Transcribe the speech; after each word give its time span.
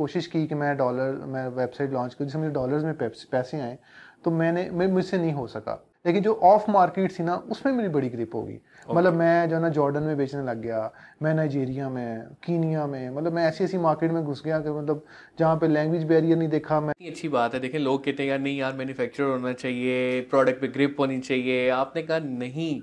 कोशिश 0.00 0.26
की 0.26 0.46
कि 0.46 0.54
मैं 0.54 0.76
डॉलर 0.76 1.12
मैं 1.12 1.48
वेबसाइट 1.48 1.92
लॉन्च 1.92 2.14
करूँ, 2.14 2.26
जिससे 2.26 2.38
मुझे 2.38 2.50
डॉलर्स 2.50 2.84
में 2.84 2.94
पैसे 3.32 3.60
आए 3.60 3.78
तो 4.24 4.30
मैंने, 4.30 4.70
मैं, 4.70 4.86
मुझसे 4.86 5.18
नहीं 5.18 5.32
हो 5.32 5.46
सका। 5.46 5.86
लेकिन 6.06 6.22
जो 6.22 6.34
ऑफ़ 6.34 6.70
मार्केट 6.70 7.18
थी 7.18 7.22
ना, 7.22 7.36
उसमें 7.36 7.72
मेरी 7.72 7.88
बड़ी 7.88 8.08
ग्रिप 8.08 8.34
होगी। 8.34 8.60
मतलब 8.96 9.14
मैं 9.14 9.48
जो 9.48 9.56
है 9.56 9.62
ना 9.62 9.68
जॉर्डन 9.68 10.02
में 10.02 10.16
बेचने 10.16 10.42
लग 10.42 10.60
गया 10.62 10.90
मैं 11.22 11.34
नाइजीरिया 11.34 11.88
में 11.88 12.26
कीनिया 12.44 12.86
में 12.86 13.10
मतलब 13.10 13.32
मैं 13.32 13.44
ऐसी 13.46 13.64
ऐसी 13.64 13.78
मार्केट 13.78 14.10
में 14.12 14.22
घुस 14.24 14.42
गया 14.44 14.58
कि 14.60 14.70
मतलब 14.70 15.04
जहाँ 15.38 15.56
पे 15.56 15.68
लैंग्वेज 15.68 16.04
बैरियर 16.04 16.38
नहीं 16.38 16.48
देखा 16.48 16.80
मैं। 16.80 16.94
अच्छी 17.08 17.28
बात 17.28 17.54
है 17.54 17.60
देखें 17.60 17.78
लोग 17.78 18.04
कहते 18.04 18.22
हैं 18.22 18.30
यार 18.30 18.38
नहीं 18.38 18.58
यार 18.58 18.72
मैन्युफैक्चर 18.72 19.24
होना 19.24 19.52
चाहिए 19.52 20.20
प्रोडक्ट 20.20 20.60
पे 20.60 20.68
ग्रिप 20.68 20.96
होनी 21.00 21.18
चाहिए। 21.20 21.68
आपने 21.70 22.02
कहा 22.02 22.18
नहीं 22.18 22.80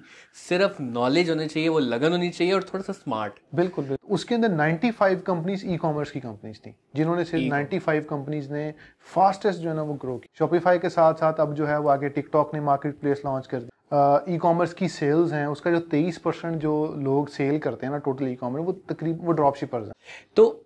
सिर्फ़ 0.47 0.81
नॉलेज 0.81 1.29
होनी 1.29 1.47
चाहिए 1.47 1.69
वो 1.69 1.79
लगन 1.79 2.11
होनी 2.11 2.29
चाहिए 2.29 2.53
और 2.53 2.63
थोड़ा 2.63 2.83
सा 2.83 2.93
स्मार्ट 2.93 3.33
बिल्कुल। 3.55 3.95
उसके 4.09 4.35
अंदर 4.35 4.51
95 4.51 5.21
कंपनीज़ 5.21 5.65
ई 5.67 5.77
कॉमर्स 5.77 6.11
की 6.11 6.19
कंपनीज़ 6.19 6.59
थी 6.59 6.75
जिन्होंने 6.95 7.25
सिर्फ़ 7.25 7.45
95 7.45 8.05
कंपनीज़ 8.09 8.51
ने 8.53 8.73
फास्टेस्ट 9.15 9.59
जो 9.59 9.69
है 9.69 9.75
ना 9.75 9.81
वो 9.81 9.93
ग्रो 9.93 10.17
की। 10.17 10.29
शॉपिफाई 10.39 10.79
के 10.79 10.89
साथ 10.89 11.13
साथ 11.15 11.39
अब 11.39 11.53
जो 11.53 11.65
है 11.65 11.79
वो 11.79 11.89
आगे 11.89 12.09
टिकटॉक 12.09 12.53
ने 12.53 12.61
मार्केट 12.61 12.99
प्लेस 12.99 13.21
लॉन्च 13.25 13.47
कर 13.47 13.57
दिया। 13.57 13.76
ई 13.91 14.37
कॉमर्स 14.37 14.73
की 14.73 14.87
सेल्स 14.89 15.31
हैं 15.33 15.45
उसका 15.47 15.71
जो 15.71 15.79
तेईस 15.89 16.17
परसेंट 16.17 16.55
जो 16.61 16.71
लोग 16.99 17.29
सेल 17.29 17.57
करते 17.59 17.85
हैं 17.85 17.91
ना 17.93 17.99
टोटल 18.05 18.27
ई 18.27 18.35
कॉमर्स 18.35 18.65
वो 18.65 18.71
तकरीब 18.89 19.25
वो 19.25 19.31
ड्रॉप 19.31 19.55
शिपर्स 19.55 19.85
हैं। 19.85 19.93
तो 20.35 20.63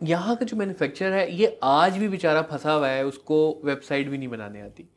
यहाँ 0.00 0.36
का 0.36 0.46
जो 0.46 0.56
मैन्युफैक्चरर 0.56 1.12
है 1.12 1.30
ये 1.32 1.58
आज 1.62 1.96
भी 1.98 2.08
बेचारा 2.08 2.42
फंसा 2.42 2.72
हुआ 2.72 2.88
है 2.88 3.04
उसको 3.06 3.38
वेबसाइट 3.64 4.08
भी 4.08 4.18
नहीं 4.18 4.28
बनाने 4.28 4.60
आती। 4.60 4.88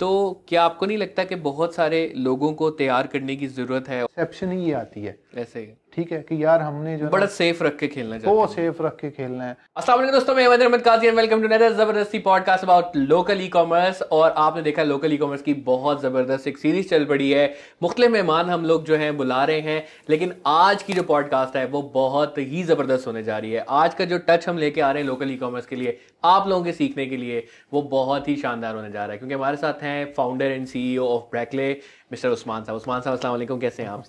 तो 0.00 0.44
क्या 0.48 0.62
आपको 0.64 0.86
नहीं 0.86 0.98
लगता 0.98 1.24
कि 1.24 1.34
बहुत 1.42 1.74
सारे 1.74 2.12
लोगों 2.16 2.52
को 2.52 2.70
तैयार 2.72 3.06
करने 3.06 3.36
की 3.36 3.46
ज़रूरत 3.48 3.88
है? 3.88 4.02
एक्सेप्शन 4.02 4.52
ही 4.52 4.64
ये 4.64 4.72
आती 4.72 5.02
है। 5.02 5.16
ऐसे 5.36 5.60
ठीक 5.94 6.12
है 6.12 6.18
कि 6.28 6.42
यार 6.44 6.60
हमने 6.60 6.96
जो 6.98 7.08
बड़ा 7.08 7.26
सेफ़ 7.32 7.62
रख 7.64 7.76
के 7.78 7.88
खेलना 7.88 8.16
चाहिए 8.18 8.36
वो 8.36 8.46
सेफ़ 8.46 8.82
रख 8.82 8.96
के 9.00 9.10
खेलना 9.10 9.44
है। 9.44 9.56
अस्सलाम 9.76 9.98
वालेकुम 9.98 10.18
दोस्तों 10.18 10.34
मैं 10.34 10.46
Ahmed 10.46 10.80
Kazi 10.82 11.06
and 11.06 11.16
welcome 11.16 11.42
to 11.42 11.48
another 11.48 11.72
ज़बरदस्ती 11.72 12.18
podcast 12.18 12.64
about 12.64 12.96
local 12.96 13.40
e 13.40 13.46
commerce 13.48 14.00
और 14.02 14.34
आपने 14.36 14.62
देखा 14.62 14.82
लोकल 14.82 15.12
ई 15.12 15.16
कॉमर्स 15.16 15.42
की 15.42 15.54
बहुत 15.68 16.02
ज़बरदस्त 16.02 16.48
एक 16.48 16.58
सीरीज़ 16.58 16.88
चल 16.88 17.04
पड़ी 17.04 17.30
है। 17.30 17.44
मुख्तलिफ़ 17.82 18.10
मेहमान 18.12 18.50
हम 18.50 18.64
लोग 18.64 18.84
जो 18.84 18.96
है 18.96 19.10
बुला 19.12 19.44
रहे 19.44 19.60
हैं। 19.60 19.84
लेकिन 20.10 20.34
आज 20.46 20.82
की 20.82 20.92
जो 20.92 21.02
पॉडकास्ट 21.02 21.56
है 21.56 21.64
वो 21.66 21.82
बहुत 21.94 22.38
ही 22.38 22.62
ज़बरदस्त 22.64 23.06
होने 23.06 23.22
जा 23.22 23.38
रही 23.38 23.52
है। 23.52 23.64
आज 23.68 23.94
का 23.94 24.04
जो 24.04 24.18
टच 24.28 24.48
हम 24.48 24.58
लेके 24.58 24.80
आ 24.80 24.90
रहे 24.90 25.02
हैं 25.02 25.08
लोकल 25.08 25.30
ई 25.30 25.36
कॉमर्स 25.36 25.66
के 25.66 25.76
लिए 25.76 25.98
आप 26.24 26.48
लोगों 26.48 26.64
के 26.64 26.72
सीखने 26.72 27.06
के 27.06 27.16
लिए 27.16 27.46
वो 27.72 27.82
बहुत 27.90 28.28
ही 28.28 28.36
शानदार 28.36 28.74
होने 28.74 28.90
जा 28.90 29.04
रहा 29.04 29.12
है। 29.12 29.18
क्योंकि 29.18 29.34
हमारे 29.34 29.56
साथ 29.56 29.82
हैं 29.82 30.12
founder 30.12 30.50
and 30.50 30.66
CEO 30.66 31.06
of 31.06 31.30
Brackley 31.32 31.72
mister 32.14 32.28
Usman 32.30 32.64
साहब। 32.64 32.76
उस्मान 32.76 33.00
साहब 33.00 33.16
अस्सलाम 33.16 33.58
कैसे 33.60 33.82
हैं 33.82 33.90
आप? 33.90 34.04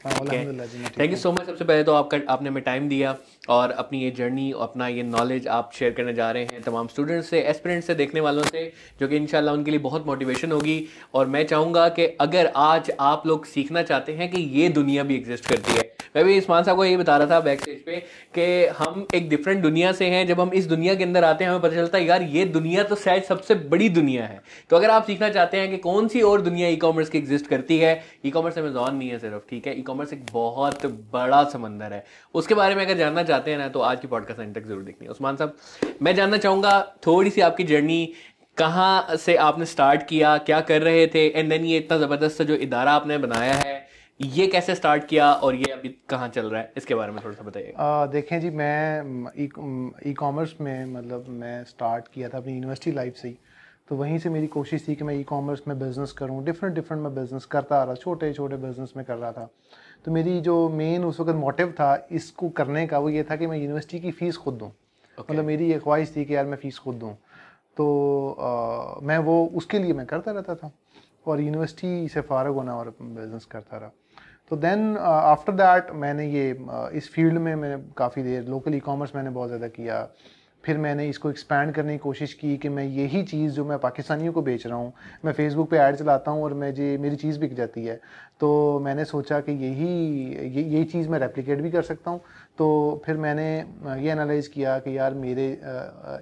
थैंक 0.99 1.11
यू 1.11 1.17
सो 1.17 1.31
मच 1.31 1.45
सबसे 1.45 1.65
पहले 1.65 1.83
तो 1.83 1.93
आपका 1.93 2.19
आपने 2.29 2.49
हमें 2.49 2.63
टाइम 2.63 2.89
दिया। 2.89 3.15
और 3.49 3.71
अपनी 3.71 4.03
ये 4.03 4.11
जर्नी 4.11 4.51
और 4.51 4.63
अपना 4.63 4.87
ये 4.87 5.03
नॉलेज 5.03 5.47
आप 5.47 5.71
शेयर 5.73 5.91
करने 5.91 6.13
जा 6.13 6.31
रहे 6.31 6.43
हैं 6.43 6.61
तमाम 6.61 6.87
स्टूडेंट्स 6.87 7.29
से 7.29 7.41
एस्पिरेंट्स 7.41 7.87
से, 7.87 7.95
देखने 7.95 8.19
वालों 8.19 8.43
से, 8.43 8.71
जो 8.99 9.07
कि 9.07 9.15
इंशाल्लाह 9.15 9.55
उनके 9.55 9.71
लिए 9.71 9.79
बहुत 9.79 10.07
मोटिवेशन 10.07 10.51
होगी। 10.51 10.85
और 11.13 11.27
मैं 11.27 11.45
चाहूँगा 11.47 11.89
कि 11.89 12.05
अगर 12.05 12.51
आज 12.55 12.91
आप 12.99 13.27
लोग 13.27 13.45
सीखना 13.45 13.83
चाहते 13.83 14.13
हैं 14.13 14.31
कि 14.31 14.41
ये 14.41 14.69
दुनिया 14.69 15.03
भी 15.03 15.15
एग्जिस्ट 15.15 15.45
करती 15.45 15.71
है। 15.71 15.93
मैं 16.15 16.25
भी 16.25 16.37
इस्मान 16.37 16.63
साहब 16.63 16.77
को 16.77 16.85
यही 16.85 16.97
बता 16.97 17.17
रहा 17.17 17.27
था 17.27 17.39
बैक 17.39 17.61
स्टेज 17.61 17.83
पे 17.83 17.95
कि 18.35 18.65
हम 18.77 19.07
एक 19.15 19.29
डिफरेंट 19.29 19.61
दुनिया 19.61 19.91
से 19.91 20.05
हैं। 20.05 20.27
जब 20.27 20.39
हम 20.41 20.51
इस 20.53 20.65
दुनिया 20.65 20.95
के 20.95 21.03
अंदर 21.03 21.23
आते 21.23 21.43
हैं, 21.43 21.51
हमें 21.51 21.61
पता 21.61 21.75
चलता 21.75 21.97
है, 21.97 22.05
यार, 22.05 22.21
ये 22.21 22.45
दुनिया 22.45 22.83
तो 22.83 22.95
शायद 22.95 23.23
सबसे 23.23 23.55
बड़ी 23.55 23.89
दुनिया 23.89 24.25
है। 24.25 24.41
तो 24.69 24.75
अगर 24.75 24.89
आप 24.89 25.05
सीखना 25.05 25.29
चाहते 25.29 25.57
हैं 25.57 25.69
कि 25.71 25.77
कौन 25.77 26.07
सी 26.07 26.21
और 26.21 26.41
दुनिया 26.41 26.69
ई 26.69 26.75
कॉमर्स 26.75 27.09
की 27.09 27.17
एग्जिस्ट 27.17 27.47
करती 27.47 27.77
है 27.77 28.03
ई 28.25 28.29
कॉमर्स 28.29 28.57
अमेजॉन 28.57 28.95
नहीं 28.95 29.09
है 29.09 29.19
सिर्फ़, 29.19 29.49
ठीक 29.49 29.67
है? 29.67 29.79
ई 29.79 29.81
कॉमर्स 29.81 30.13
एक 30.13 30.25
बहुत 30.33 30.85
बड़ा 31.13 31.43
समंदर 31.43 31.93
है। 31.93 32.05
उसके 32.33 32.53
बारे 32.53 32.75
में 32.75 32.85
अगर 32.85 32.97
जानना 32.97 33.23
चाहते 33.23 33.33
हैं 33.41 33.57
ना 33.57 33.67
तो 33.69 33.79
आज 33.81 33.99
की 33.99 34.07
पॉडकास्ट 34.07 34.39
एंड 34.39 34.53
तक 34.55 34.65
ज़रूर 34.65 34.83
देखनी 34.83 35.05
है। 35.05 35.11
उस्मान 35.11 35.35
साहब, 35.35 35.55
मैं 36.01 36.15
जानना 36.15 36.37
चाहूँगा, 36.37 36.79
थोड़ी 37.07 37.29
सी 37.29 37.41
आपकी 37.41 37.63
जर्नी 37.65 38.13
कहाँ 38.57 39.15
से 39.17 39.35
आपने 39.37 39.65
स्टार्ट 39.65 40.07
किया, 40.07 40.37
क्या 40.39 40.59
कर 40.61 40.81
रहे 40.81 41.07
थे 41.07 41.27
एंड 41.29 41.49
देन 41.49 41.65
ये 41.65 41.77
इतना 41.77 41.97
ज़बरदस्त 41.97 42.41
जो 42.43 42.55
इदारा 42.57 42.91
आपने 42.93 43.17
बनाया 43.19 43.53
है, 43.55 43.83
ये 44.19 44.45
कैसे 44.47 44.75
स्टार्ट 44.75 45.05
किया 45.07 45.31
और 45.33 45.55
ये 45.55 45.71
अभी 45.71 45.89
कहाँ 46.09 46.27
चल 46.29 46.45
रहा 46.45 46.61
है, 46.61 46.71
इसके 46.77 46.95
बारे 46.95 47.11
में 47.11 47.23
थोड़ा 47.23 47.35
सा 47.35 47.43
बताइए। 47.43 47.73
देखें 48.11 48.39
जी, 48.41 48.49
मैं 48.51 49.29
ई 50.07 50.13
कॉमर्स 50.13 50.55
में 50.61 50.85
मतलब 50.87 51.25
मैं 51.31 51.63
स्टार्ट 51.65 52.07
किया 52.13 52.29
था 52.29 52.37
अपनी 52.37 52.53
यूनिवर्सिटी 52.53 52.91
लाइफ 52.91 53.15
से 53.15 53.27
ही। 53.27 53.37
तो 53.89 53.95
वहीं 53.95 54.17
से 54.19 54.29
मेरी 54.29 54.47
कोशिश 54.47 54.87
थी 54.87 54.95
कि 54.95 55.03
मैं 55.03 55.13
ई 55.15 55.23
कॉमर्स 55.23 55.61
में 55.67 55.77
बिज़नेस 55.79 56.11
करूँ। 56.11 56.43
डिफरेंट 56.45 56.75
डिफरेंट 56.75 57.01
मैं 57.03 57.13
बिज़नेस 57.15 57.45
करता 57.45 57.81
आ 57.81 57.83
रहा 57.83 57.95
छोटे 57.95 58.31
छोटे 58.33 58.57
बिज़नेस 58.57 58.93
में 58.97 59.05
कर 59.05 59.17
रहा 59.17 59.31
था। 59.31 59.49
तो 60.05 60.11
मेरी 60.11 60.39
जो 60.41 60.57
मेन 60.69 61.03
उस 61.05 61.19
वक्त 61.19 61.35
मोटिव 61.35 61.71
था 61.71 62.07
इसको 62.11 62.49
करने 62.57 62.85
का 62.87 62.99
वो 62.99 63.09
ये 63.09 63.23
था 63.23 63.35
कि 63.35 63.47
मैं 63.47 63.57
यूनिवर्सिटी 63.57 63.99
की 63.99 64.11
फ़ीस 64.11 64.37
खुद 64.37 64.53
दूँ। 64.53 64.71
Okay. 65.17 65.31
मतलब 65.31 65.45
मेरी 65.45 65.71
ये 65.71 65.77
ख्वाहिश 65.79 66.15
थी 66.15 66.25
कि 66.25 66.35
यार 66.35 66.45
मैं 66.45 66.57
फ़ीस 66.57 66.79
खुद 66.79 66.95
दूँ। 66.95 67.13
तो 67.77 68.31
आ, 68.31 68.99
मैं 69.05 69.17
वो 69.19 69.45
उसके 69.55 69.79
लिए 69.79 69.93
मैं 69.93 70.05
करता 70.05 70.31
रहता 70.31 70.55
था 70.55 70.71
और 71.27 71.41
यूनिवर्सिटी 71.41 72.07
से 72.09 72.21
फ़ारग 72.21 72.53
होना 72.53 72.75
और 72.75 72.89
बिज़नेस 73.01 73.45
करता 73.45 73.77
रहा। 73.77 73.91
तो 74.51 74.55
देन 74.57 74.97
आफ्टर 74.97 75.53
दैट 75.53 75.91
मैंने 75.93 76.27
ये 76.29 76.53
uh, 76.53 76.89
इस 76.91 77.11
फ़ील्ड 77.13 77.37
में 77.37 77.55
मैंने 77.55 77.83
काफ़ी 77.97 78.23
देर 78.23 78.47
लोकल 78.47 78.75
ई 78.75 78.79
कॉमर्स 78.79 79.15
मैंने 79.15 79.29
बहुत 79.29 79.47
ज़्यादा 79.47 79.67
किया। 79.69 80.01
फिर 80.65 80.77
मैंने 80.77 81.07
इसको 81.09 81.29
एक्सपैंड 81.29 81.73
करने 81.73 81.93
की 81.93 81.97
कोशिश 81.97 82.33
की 82.33 82.55
कि 82.57 82.69
मैं 82.69 82.83
यही 82.83 83.21
चीज़ 83.23 83.53
जो 83.53 83.65
मैं 83.65 83.77
पाकिस्तानियों 83.79 84.33
को 84.33 84.41
बेच 84.41 84.65
रहा 84.67 84.77
हूँ, 84.77 84.93
मैं 85.25 85.33
फेसबुक 85.33 85.69
पे 85.69 85.77
ऐड 85.77 85.95
चलाता 85.95 86.31
हूँ 86.31 86.43
और 86.43 86.53
मैं 86.53 86.73
जी, 86.73 86.97
मेरी 86.97 87.15
चीज़ 87.15 87.39
बिक 87.39 87.53
जाती 87.55 87.85
है। 87.85 87.99
तो 88.39 88.79
मैंने 88.79 89.05
सोचा 89.05 89.39
कि 89.39 89.51
यही, 89.51 89.87
ये 90.49 90.63
यही 90.63 90.83
चीज़ 90.83 91.09
मैं 91.09 91.19
रेप्लिकेट 91.19 91.61
भी 91.61 91.71
कर 91.71 91.81
सकता 91.81 92.11
हूँ। 92.11 92.21
तो 92.57 93.01
फिर 93.05 93.17
मैंने 93.17 93.47
ये 94.01 94.11
एनालाइज़ 94.11 94.49
किया 94.49 94.77
कि 94.79 94.97
यार 94.97 95.13
मेरे 95.13 95.47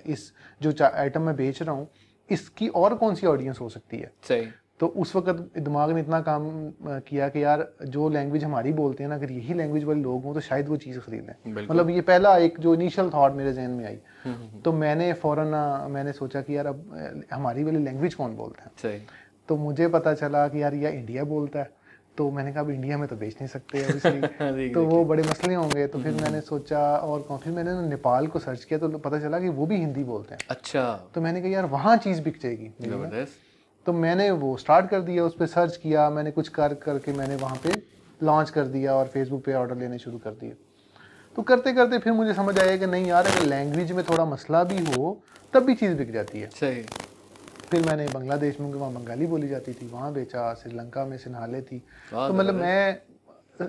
इस 0.07 0.31
जो 0.61 0.73
आइटम 0.85 1.21
मैं 1.21 1.35
बेच 1.35 1.61
रहा 1.61 1.75
हूँ, 1.75 1.87
इसकी 2.29 2.67
और 2.67 2.95
कौन 2.95 3.15
सी 3.15 3.27
ऑडियंस 3.27 3.61
हो 3.61 3.69
सकती 3.69 3.97
है? 3.97 4.11
सही। 4.23 4.47
तो 4.79 4.87
उस 4.87 5.15
वक्त 5.15 5.59
दिमाग 5.59 5.91
ने 5.91 5.99
इतना 5.99 6.21
काम 6.21 6.71
किया 6.83 7.29
कि 7.29 7.43
यार 7.43 7.73
जो 7.85 8.09
लैंग्वेज 8.09 8.43
हमारी 8.43 8.73
बोलते 8.73 9.03
हैं 9.03 9.09
ना 9.09 9.15
अगर 9.15 9.31
यही 9.31 9.53
लैंग्वेज 9.53 9.83
वाले 9.83 10.01
लोग 10.01 10.23
हों 10.23 10.33
तो 10.33 10.39
शायद 10.39 10.67
वो 10.67 10.77
चीज़ 10.77 10.99
खरीद। 10.99 11.27
लें 11.27 11.53
मतलब 11.53 11.89
ये 11.89 12.01
पहला 12.01 12.37
एक 12.37 12.59
जो 12.59 12.73
इनिशियल 12.73 13.09
थॉट 13.09 13.33
मेरे 13.33 13.53
जहन 13.53 13.71
में 13.71 13.85
आई। 13.85 13.99
हम्म, 14.23 14.35
हम्म, 14.35 14.47
हम्म। 14.47 14.61
तो 14.61 14.73
मैंने 14.73 15.13
फ़ौरन 15.13 15.87
मैंने 15.91 16.13
सोचा 16.13 16.41
कि 16.41 16.57
यार 16.57 16.67
अब 16.67 17.25
हमारी 17.33 17.63
वाली 17.63 17.79
लैंग्वेज 17.79 18.13
कौन 18.13 18.35
बोलता 18.35 18.63
है? 18.63 18.71
तो 19.47 19.55
मुझे 19.55 19.87
पता 19.87 20.13
चला 20.13 20.47
कि 20.47 20.63
यार 20.63 20.73
यह 20.73 20.89
इंडिया 20.89 21.23
बोलता 21.23 21.59
है। 21.59 21.71
तो 22.17 22.31
मैंने 22.31 22.51
कहा 22.51 22.61
अब 22.61 22.69
इंडिया 22.69 22.97
में 22.97 23.07
तो 23.07 23.15
बेच 23.15 23.33
नहीं 23.33 23.47
सकते 23.47 23.77
तो 24.73 24.85
वो 24.85 25.05
बड़े 25.05 25.23
मसले 25.23 25.53
होंगे। 25.53 25.87
तो 25.87 25.99
फिर 25.99 26.11
मैंने 26.13 26.41
सोचा 26.41 26.97
और 26.97 27.39
फिर 27.43 27.53
मैंने 27.53 27.89
नेपाल 27.89 28.27
को 28.27 28.39
सर्च 28.39 28.63
किया 28.63 28.79
तो 28.79 28.89
पता 28.89 29.19
चला 29.19 29.39
कि 29.39 29.49
वो 29.49 29.65
भी 29.65 29.77
हिंदी 29.77 30.03
बोलते 30.03 30.33
हैं। 30.33 30.41
अच्छा। 30.49 31.09
तो 31.15 31.21
मैंने 31.21 31.41
कहा 31.41 31.49
यार 31.49 31.65
वहाँ 31.65 31.97
चीज़ 31.97 32.21
बिक 32.21 32.39
जाएगी। 32.43 32.73
तो 33.85 33.93
मैंने 33.93 34.29
वो 34.31 34.55
स्टार्ट 34.57 34.89
कर 34.89 35.01
दिया 35.01 35.23
उस 35.23 35.35
पर 35.35 35.45
सर्च 35.45 35.75
किया 35.77 36.09
मैंने 36.09 36.31
कुछ 36.31 36.47
कर 36.49 36.73
करके 36.73 37.13
मैंने 37.13 37.35
वहाँ 37.35 37.59
पे 37.63 37.81
लॉन्च 38.23 38.49
कर 38.49 38.65
दिया 38.65 38.93
और 38.95 39.07
फेसबुक 39.07 39.43
पे 39.45 39.53
ऑर्डर 39.53 39.77
लेने 39.77 39.97
शुरू 39.97 40.17
कर 40.17 40.31
दिए। 40.31 40.55
तो 41.35 41.41
करते 41.41 41.73
करते 41.73 41.97
फिर 41.99 42.13
मुझे 42.13 42.33
समझ 42.33 42.57
आया 42.59 42.77
कि 42.77 42.85
नहीं 42.85 43.05
यार 43.05 43.27
अगर 43.27 43.45
लैंग्वेज 43.45 43.91
में 43.91 44.03
थोड़ा 44.03 44.25
मसला 44.25 44.63
भी 44.63 44.79
हो 44.85 45.17
तब 45.53 45.63
भी 45.63 45.75
चीज़ 45.75 45.93
बिक 45.93 46.11
जाती 46.11 46.39
है। 46.39 46.49
सही। 46.49 46.81
फिर 47.71 47.85
मैंने 47.85 48.07
बांग्लादेश 48.07 48.59
में 48.59 48.73
वहाँ 48.73 48.91
बंगाली 48.93 49.27
बोली 49.27 49.47
जाती 49.47 49.73
थी 49.73 49.87
वहाँ 49.87 50.13
बेचा 50.13 50.53
श्रीलंका 50.53 51.05
में 51.05 51.17
सिन्हाले 51.17 51.61
थी। 51.61 51.79
तो 52.11 52.33
मतलब 52.33 52.55
मैं 52.55 52.97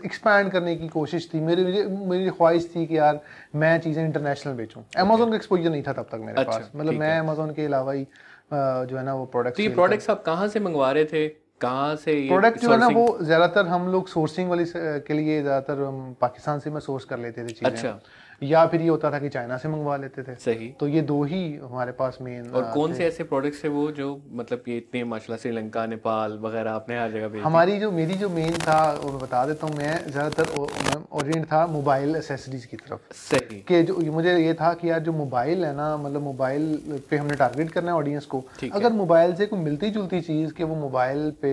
एक्सपैंड 0.04 0.50
करने 0.52 0.74
की 0.76 0.88
कोशिश 0.88 1.28
थी। 1.34 1.40
मेरी 1.40 1.64
मेरी 1.86 2.30
ख्वाहिश 2.30 2.70
थी 2.76 2.86
कि 2.86 2.98
यार 2.98 3.20
मैं 3.54 3.78
चीज़ें 3.80 4.04
इंटरनेशनल 4.04 4.54
बेचूं। 4.54 4.82
अमेजोन 4.96 5.30
का 5.30 5.36
एक्सपोजर 5.36 5.70
नहीं 5.70 5.82
था 5.82 5.92
तब 5.92 6.06
तक 6.12 6.20
मेरे 6.20 6.38
अच्छा, 6.38 6.52
पास। 6.52 6.70
मतलब 6.76 6.94
मैं 6.94 7.18
अमेजोन 7.18 7.52
के 7.54 7.64
अलावा 7.66 7.92
ही 7.92 8.06
जो 8.50 8.96
है 8.96 9.04
ना 9.04 9.14
वो 9.14 9.24
प्रोडक्ट 9.26 9.56
तो 9.56 9.62
ये 9.62 9.68
प्रोडक्ट्स 9.70 10.10
आप 10.10 10.22
कहाँ 10.24 10.48
से 10.48 10.60
मंगवा 10.60 10.90
रहे 10.92 11.04
थे? 11.04 11.28
कहाँ 11.60 11.94
से 11.96 12.12
प्रोडक्ट 12.28 12.58
जो 12.60 12.70
है 12.70 12.78
ना 12.78 12.88
वो 12.88 13.06
ज़्यादातर 13.22 13.66
हम 13.66 13.86
लोग 13.88 14.08
सोर्सिंग 14.08 14.50
वाली 14.50 14.64
के 14.76 15.14
लिए 15.14 15.40
ज़्यादातर 15.42 16.16
पाकिस्तान 16.20 16.58
से 16.60 16.70
मैं 16.70 16.80
सोर्स 16.80 17.04
कर 17.04 17.18
लेते 17.18 17.44
थे 17.44 17.48
चीज़ें। 17.48 17.70
अच्छा। 17.70 17.98
या 18.42 18.64
फिर 18.66 18.80
ये 18.80 18.88
होता 18.88 19.10
था 19.10 19.18
कि 19.18 19.28
चाइना 19.28 19.56
से 19.56 19.68
मंगवा 19.68 19.96
लेते 19.96 20.22
थे। 20.22 20.34
सही। 20.40 20.68
तो 20.80 20.88
ये 20.88 21.02
दो 21.02 21.22
ही 21.24 21.42
हमारे 21.56 21.92
पास 21.92 22.18
मेन 22.22 22.50
और 22.50 22.70
कौन 22.74 22.94
से 22.94 23.04
ऐसे 23.06 23.24
प्रोडक्ट्स 23.24 23.64
है 23.64 23.70
वो 23.70 23.90
जो 23.92 24.08
मतलब 24.32 24.64
ये 24.68 24.76
इतने 24.76 25.04
माशाल्लाह 25.04 25.38
श्रीलंका 25.38 25.86
नेपाल 25.86 26.38
वगैरह 26.42 26.70
आपने 26.72 26.98
हर 27.00 27.10
जगह 27.10 27.42
हमारी 27.44 27.78
जो 27.78 27.90
मेरी 27.92 28.14
जो 28.14 28.28
मेन 28.30 28.56
था 28.58 28.80
वो 28.94 29.10
मैं 29.12 29.20
बता 29.20 29.44
देता 29.46 29.66
हूँ 29.66 29.76
मैं 29.76 30.10
ज़्यादातर 30.10 31.06
ओरिएंट 31.12 31.46
था 31.46 31.66
मोबाइल 31.68 32.16
एसेसरीज 32.16 32.64
की 32.66 32.76
तरफ़। 32.76 33.14
सही। 33.14 33.60
कि 33.68 33.82
जो 33.82 34.12
मुझे 34.12 34.36
ये 34.38 34.54
था 34.54 34.72
कि 34.74 34.90
यार 34.90 35.00
जो 35.00 35.12
मोबाइल 35.14 35.64
है 35.64 35.74
ना 35.76 35.96
मतलब 35.96 36.22
मोबाइल 36.22 37.00
पे 37.10 37.16
हमने 37.16 37.36
टारगेट 37.36 37.70
करना 37.70 37.90
है 37.90 37.96
ऑडियंस 37.96 38.26
को। 38.26 38.44
अगर 38.72 38.92
मोबाइल 38.92 39.34
से 39.34 39.46
कोई 39.46 39.60
मिलती 39.60 39.90
जुलती 39.90 40.20
चीज़ 40.22 40.52
कि 40.52 40.64
वो 40.64 40.74
मोबाइल 40.76 41.30
पे 41.42 41.52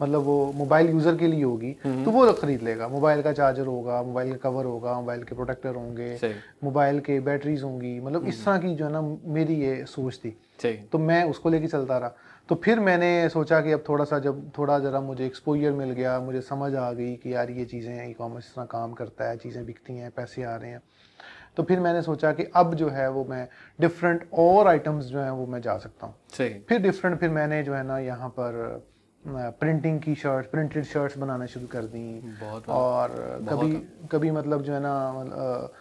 मतलब 0.00 0.22
वो 0.22 0.52
मोबाइल 0.56 0.90
यूज़र 0.90 1.16
के 1.16 1.26
लिए 1.26 1.42
होगी 1.42 1.74
हम्म। 1.84 2.04
तो 2.04 2.10
वो 2.10 2.32
खरीद 2.32 2.62
लेगा। 2.62 2.88
मोबाइल 2.88 3.22
का 3.22 3.32
चार्जर 3.32 3.66
होगा 3.66 4.02
मोबाइल 4.02 4.32
का 4.32 4.38
कवर 4.40 4.64
होगा 4.64 4.94
मोबाइल 4.94 5.22
के 5.22 5.34
प्रोटेक्टर 5.34 5.74
होंगे 5.74 6.32
मोबाइल 6.64 7.00
के 7.00 7.18
बैटरीज 7.20 7.62
होंगी 7.62 7.98
मतलब 8.00 8.26
इस 8.26 8.34
हम्म। 8.36 8.44
तरह 8.46 8.68
की 8.68 8.74
जो 8.76 8.84
है 8.84 8.92
ना 8.92 9.00
मेरी 9.34 9.54
ये 9.54 9.84
सोच 9.86 10.20
थी। 10.24 10.36
तो 10.92 10.98
मैं 10.98 11.22
उसको 11.24 11.50
लेके 11.50 11.66
चलता 11.66 11.98
रहा। 11.98 12.12
तो 12.48 12.54
फिर 12.54 12.80
मैंने 12.80 13.28
सोचा 13.28 13.60
कि 13.60 13.72
अब 13.72 13.82
थोड़ा 13.88 14.04
सा 14.04 14.18
जब 14.18 14.50
थोड़ा 14.58 14.78
ज़रा 14.78 15.00
मुझे 15.00 15.24
एक्सपोजर 15.26 15.72
मिल 15.72 15.90
गया 15.90 16.18
मुझे 16.20 16.40
समझ 16.40 16.74
आ 16.74 16.90
गई 16.92 17.14
कि 17.14 17.34
यार 17.34 17.50
ये 17.50 17.64
चीज़ें 17.64 18.08
ई 18.08 18.12
कॉमर्स 18.12 18.44
इस 18.44 18.54
तरह 18.54 18.64
काम 18.64 18.92
करता 18.92 19.28
है 19.28 19.36
चीज़ें 19.36 19.64
बिकती 19.66 19.96
हैं 19.96 20.10
पैसे 20.10 20.42
आ 20.42 20.54
रहे 20.56 20.70
हैं। 20.70 20.82
तो 21.56 21.62
फिर 21.62 21.80
मैंने 21.80 22.02
सोचा 22.02 22.32
कि 22.32 22.44
अब 22.56 22.74
जो 22.74 22.88
है 22.88 23.08
वो 23.10 23.24
मैं 23.24 23.46
डिफरेंट 23.78 24.28
और 24.38 24.68
आइटम्स 24.68 25.04
जो 25.04 25.18
हैं 25.20 25.30
वो 25.30 25.46
मैं 25.46 25.60
जा 25.60 25.76
सकता 25.78 26.06
हूँ। 26.06 26.14
फिर 26.68 26.78
डिफरेंट 26.78 27.18
फिर 27.20 27.30
मैंने 27.30 27.62
जो 27.62 27.74
है 27.74 27.82
ना 27.86 27.98
यहाँ 27.98 28.28
पर 28.28 28.86
प्रिंटिंग 29.28 30.00
की 30.00 30.14
शर्ट 30.14 30.50
प्रिंटेड 30.50 30.84
शर्ट्स 30.84 31.18
बनाना 31.18 31.46
शुरू 31.46 31.66
कर 31.66 31.84
दी। 31.84 32.20
बहुत 32.40 32.68
और 32.68 33.38
बहुत 33.42 33.60
कभी 33.60 33.72
कभी 34.12 34.30
मतलब 34.30 34.62
जो 34.62 34.72
है 34.72 34.80
ना 34.82 35.72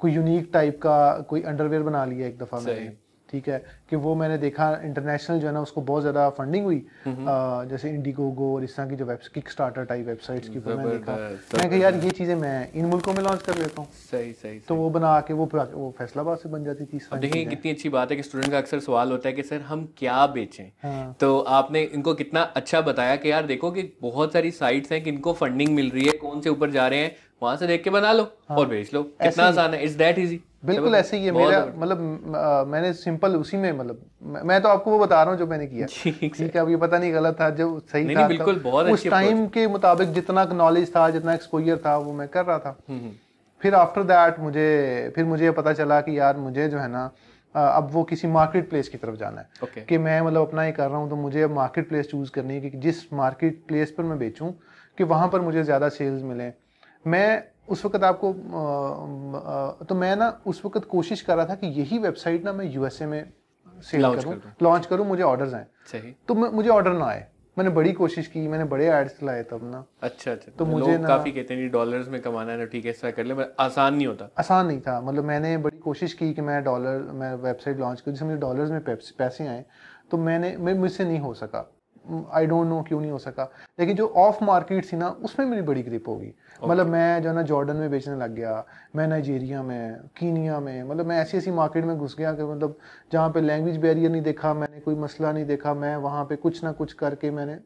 कोई 0.00 0.12
यूनिक 0.12 0.50
टाइप 0.52 0.78
का 0.82 0.96
कोई 1.28 1.42
अंडरवेयर 1.42 1.82
बना 1.82 2.04
लिया 2.04 2.26
एक 2.26 2.38
दफ़ा 2.38 2.60
मैंने। 2.60 2.96
ठीक 3.30 3.48
है 3.48 3.62
कि 3.90 3.96
वो 3.96 4.14
मैंने 4.14 4.38
देखा 4.38 4.70
इंटरनेशनल 4.84 5.38
जो 5.40 5.46
है 5.46 5.52
ना 5.52 5.60
उसको 5.60 5.80
बहुत 5.80 6.02
ज़्यादा 6.02 6.28
फंडिंग 6.30 6.64
हुई। 6.64 6.78
अ, 7.06 7.64
जैसे 7.70 7.90
इंडिगोगो 7.90 8.54
और 8.54 8.64
इस 8.64 8.76
तरह 8.76 8.88
की 8.88 8.96
जो 8.96 9.04
web 9.04 9.18
kick 9.34 9.50
starter 9.50 9.84
type 9.84 10.06
websites 10.06 10.48
की 10.48 10.58
मैंने 10.58 10.90
देखा। 10.90 11.16
मैं 11.56 11.68
कहा 11.68 11.78
यार 11.78 11.94
ये 11.94 12.10
चीज़ें 12.10 12.34
मैं 12.34 12.72
इन 12.72 12.86
मुल्कों 12.86 13.14
में 13.14 13.22
लॉन्च 13.22 13.42
कर 13.42 13.58
लेता 13.58 13.80
हूँ। 13.80 13.88
सही 14.10 14.32
सही 14.32 14.58
तो 14.58 14.74
वो 14.74 14.90
बना 14.90 15.20
के 15.20 15.34
वो 15.34 15.48
वो 15.54 15.94
फैसलाबाद 15.98 16.38
से 16.38 16.48
बन 16.48 16.64
जाती 16.64 16.84
थी 16.84 17.00
देखिए 17.18 17.44
कितनी 17.44 17.70
अच्छी 17.70 17.88
बात 17.88 18.10
है 18.10 18.16
कि 18.16 18.22
स्टूडेंट 18.22 18.50
का 18.52 18.58
अक्सर 18.58 18.80
सवाल 18.80 19.10
होता 19.10 19.28
है 19.28 19.34
कि 19.34 19.42
सर 19.42 19.60
हम 19.60 19.88
क्या 19.98 20.26
बेचें? 20.26 20.64
हाँ। 20.82 21.16
तो 21.20 21.38
आपने 21.40 21.82
इनको 21.82 22.14
कितना 22.14 22.40
अच्छा 22.56 22.80
बताया 22.80 23.16
कि 23.16 23.30
यार 23.30 23.46
देखो 23.46 23.70
कि 23.70 23.82
बहुत 24.02 24.32
सारी 24.32 24.50
साइट्स 24.50 24.92
हैं 24.92 25.02
कि 25.04 25.10
इनको 25.10 25.32
फंडिंग 25.32 25.74
मिल 25.74 25.90
रही 25.90 26.06
है 26.06 26.12
कौन 26.18 26.40
से 26.40 26.50
ऊपर 26.50 26.70
जा 26.70 26.86
रहे 26.88 26.98
हैं 26.98 27.16
वहाँ 27.42 27.56
से 27.56 27.66
देख 27.66 27.82
के 27.84 27.90
बना 27.90 28.12
लो 28.12 28.30
और 28.50 28.66
बेच 28.66 28.94
लो। 28.94 29.02
कितना 29.02 29.44
आसान 29.44 29.74
है। 29.74 29.82
इट्स 29.84 29.94
दैट 29.94 30.18
इजी 30.18 30.40
बिल्कुल 30.64 30.94
ऐसे 30.94 31.16
ही 31.16 31.24
है 31.24 31.32
मेरा 31.32 31.64
मतलब 31.76 31.98
मैंने 32.68 32.92
सिंपल 32.92 33.36
उसी 33.36 33.56
में 33.56 33.72
मतलब 33.72 34.00
मैं- 34.44 34.62
तो 34.62 34.68
आपको 34.68 34.90
वो 34.90 34.98
बता 34.98 35.22
रहा 35.22 35.30
हूँ 35.30 35.38
जो 35.38 35.46
मैंने 35.46 35.66
किया। 35.66 35.86
ठीक 36.36 36.54
है 36.56 36.60
अब 36.60 36.70
ये 36.70 36.76
पता 36.76 36.98
नहीं 36.98 37.12
गलत 37.14 37.36
था 37.40 37.50
जो 37.50 37.68
सही 37.80 38.04
नहीं, 38.04 38.16
था 38.16 38.20
नहीं, 38.20 38.28
बिल्कुल, 38.28 38.58
बहुत 38.58 38.86
उस 38.86 39.06
टाइम 39.08 39.46
के 39.46 39.66
मुताबिक 39.66 40.12
जितना 40.12 40.44
नॉलेज 40.44 40.94
था 40.96 41.08
जितना 41.10 41.34
एक्सपोजर 41.34 41.76
था 41.76 41.96
वो 41.96 42.12
मैं 42.12 42.28
कर 42.28 42.44
रहा 42.44 42.58
था। 42.58 42.78
हम्म, 42.88 43.10
फिर 43.60 43.74
आफ्टर 43.74 44.02
दैट 44.02 44.38
मुझे 44.40 45.12
फिर 45.14 45.24
मुझे 45.24 45.44
ये 45.44 45.50
पता 45.50 45.72
चला 45.72 46.00
कि 46.00 46.18
यार 46.18 46.36
मुझे 46.36 46.68
जो 46.68 46.78
है 46.78 46.88
ना 46.88 47.10
अब 47.54 47.88
वो 47.92 48.02
किसी 48.04 48.28
मार्केट 48.28 48.68
प्लेस 48.70 48.88
की 48.88 48.98
तरफ़ 48.98 49.16
जाना 49.16 49.40
है। 49.40 49.48
ओके 49.64 49.80
कि 49.80 49.98
मैं 49.98 50.20
मतलब 50.20 50.46
अपना 50.48 50.64
ये 50.64 50.72
कर 50.72 50.88
रहा 50.88 50.98
हूँ 50.98 51.10
तो 51.10 51.16
मुझे 51.16 51.42
अब 51.42 51.50
मार्केट 51.50 51.88
प्लेस 51.88 52.10
चूज़ 52.10 52.30
करनी 52.30 52.54
है 52.54 52.60
कि 52.60 52.78
जिस 52.78 53.12
मार्केट 53.12 53.62
प्लेस 53.68 53.90
पर 53.90 54.04
मैं 54.04 54.18
बेचूं 54.18 54.50
कि 54.98 55.04
वहाँ 55.04 55.28
पर 55.28 55.40
मुझे 55.40 55.62
ज़्यादा 55.62 55.88
सेल्स 55.88 56.22
मिले। 56.22 56.52
मैं 57.06 57.42
उस 57.70 57.84
वक्त 57.84 58.04
आपको 58.04 58.32
अ, 58.32 59.84
तो 59.84 59.94
मैं 59.94 60.16
ना 60.16 60.40
उस 60.46 60.62
वक्त 60.64 60.84
कोशिश 60.84 61.22
कर 61.22 61.36
रहा 61.36 61.46
था 61.46 61.54
कि 61.54 61.66
यही 61.66 61.98
वेबसाइट 61.98 62.44
ना 62.44 62.52
मैं 62.52 62.72
यूएसए 62.72 63.06
में 63.06 63.32
सेल 63.82 64.02
करूँ। 64.02 64.40
लॉन्च 64.62 64.86
करूँ 64.86 65.06
मुझे 65.06 65.22
ऑर्डर्स 65.22 65.54
आए। 65.54 65.66
तो 66.28 66.34
मुझे 66.34 66.68
ऑर्डर 66.68 66.92
ना 66.92 67.04
आए। 67.04 67.26
मैंने 67.58 67.70
बड़ी 67.70 67.92
कोशिश 67.92 68.26
की 68.26 68.48
मैंने 68.48 68.64
बड़े 68.64 68.86
एड्स 68.88 69.20
चलाए 69.20 69.42
तब 69.42 69.60
ना। 69.62 69.84
अच्छा 70.02 70.32
अच्छा। 70.32 70.52
तो 70.58 70.66
मुझे 70.66 70.98
ना- 70.98 71.08
काफ़ी 71.08 71.32
कहते 71.32 71.54
हैं 71.54 71.70
डॉलर्स 71.70 72.08
में 72.08 72.22
कमाना 72.22 72.52
है 72.52 72.58
ना 72.58 72.64
ठीक 72.64 72.84
है 72.84 72.90
ऐसा 72.90 73.10
कर 73.10 73.24
ले 73.24 73.34
पर 73.34 73.54
आसान 73.60 73.94
नहीं 73.94 74.06
होता। 74.06 74.30
आसान 74.38 74.66
नहीं 74.66 74.80
था। 74.80 75.00
मतलब 75.00 75.24
मैंने 75.24 75.58
बड़ी 75.58 75.78
कोशिश 75.78 76.12
की 76.12 76.34
कि 76.34 76.42
मैं 76.42 76.64
डॉलर 76.64 76.98
मैं 77.12 77.34
वेबसाइट 77.34 77.78
लॉन्च 77.78 78.00
करूँ 78.00 78.14
जिससे 78.14 78.24
मुझे 78.24 78.36
डॉलर्स 78.36 78.70
में 78.70 78.84
पैसे 79.18 79.46
आए। 79.46 79.64
तो 80.10 80.18
मैंने 80.18 80.56
मैं 80.56 80.74
मुझसे 80.74 81.04
नहीं 81.04 81.18
हो 81.18 81.34
सका। 81.34 81.72
आई 82.32 82.46
डोंट 82.46 82.66
नो 82.66 82.82
क्यों 82.82 83.00
नहीं 83.00 83.10
हो 83.10 83.18
सका। 83.18 83.52
लेकिन 83.80 83.96
जो 83.96 84.08
ऑफ़ 84.08 84.44
मार्केट 84.44 84.92
थी 84.92 84.96
ना 84.96 85.08
उसमें 85.08 85.46
मेरी 85.46 85.62
बड़ी 85.62 85.82
ग्रिप 85.82 86.08
होगी। 86.08 86.34
मतलब 86.68 86.86
मैं 86.86 87.22
जो 87.22 87.28
है 87.28 87.34
ना 87.34 87.42
जॉर्डन 87.42 87.76
में 87.76 87.90
बेचने 87.90 88.16
लग 88.16 88.34
गया 88.34 88.64
मैं 88.96 89.06
नाइजीरिया 89.08 89.62
में 89.62 90.00
कीनिया 90.16 90.60
में 90.60 90.82
मतलब 90.82 91.06
मैं 91.06 91.18
ऐसी 91.18 91.38
ऐसी 91.38 91.50
मार्केट 91.50 91.84
में 91.84 91.96
घुस 91.98 92.16
गया 92.18 92.32
कि 92.32 92.42
मतलब 92.42 92.78
जहाँ 93.12 93.30
पे 93.30 93.40
लैंग्वेज 93.40 93.76
बैरियर 93.76 94.10
नहीं 94.10 94.22
देखा 94.22 94.54
मैंने 94.54 94.80
कोई 94.80 94.94
मसला 94.94 95.32
नहीं 95.32 95.44
देखा 95.46 95.74
मैं 95.74 95.96
वहाँ 95.96 96.24
पे 96.24 96.36
कुछ 96.36 96.62
ना 96.64 96.72
कुछ 96.72 96.92
करके 96.92 97.30
मैंने 97.30 97.58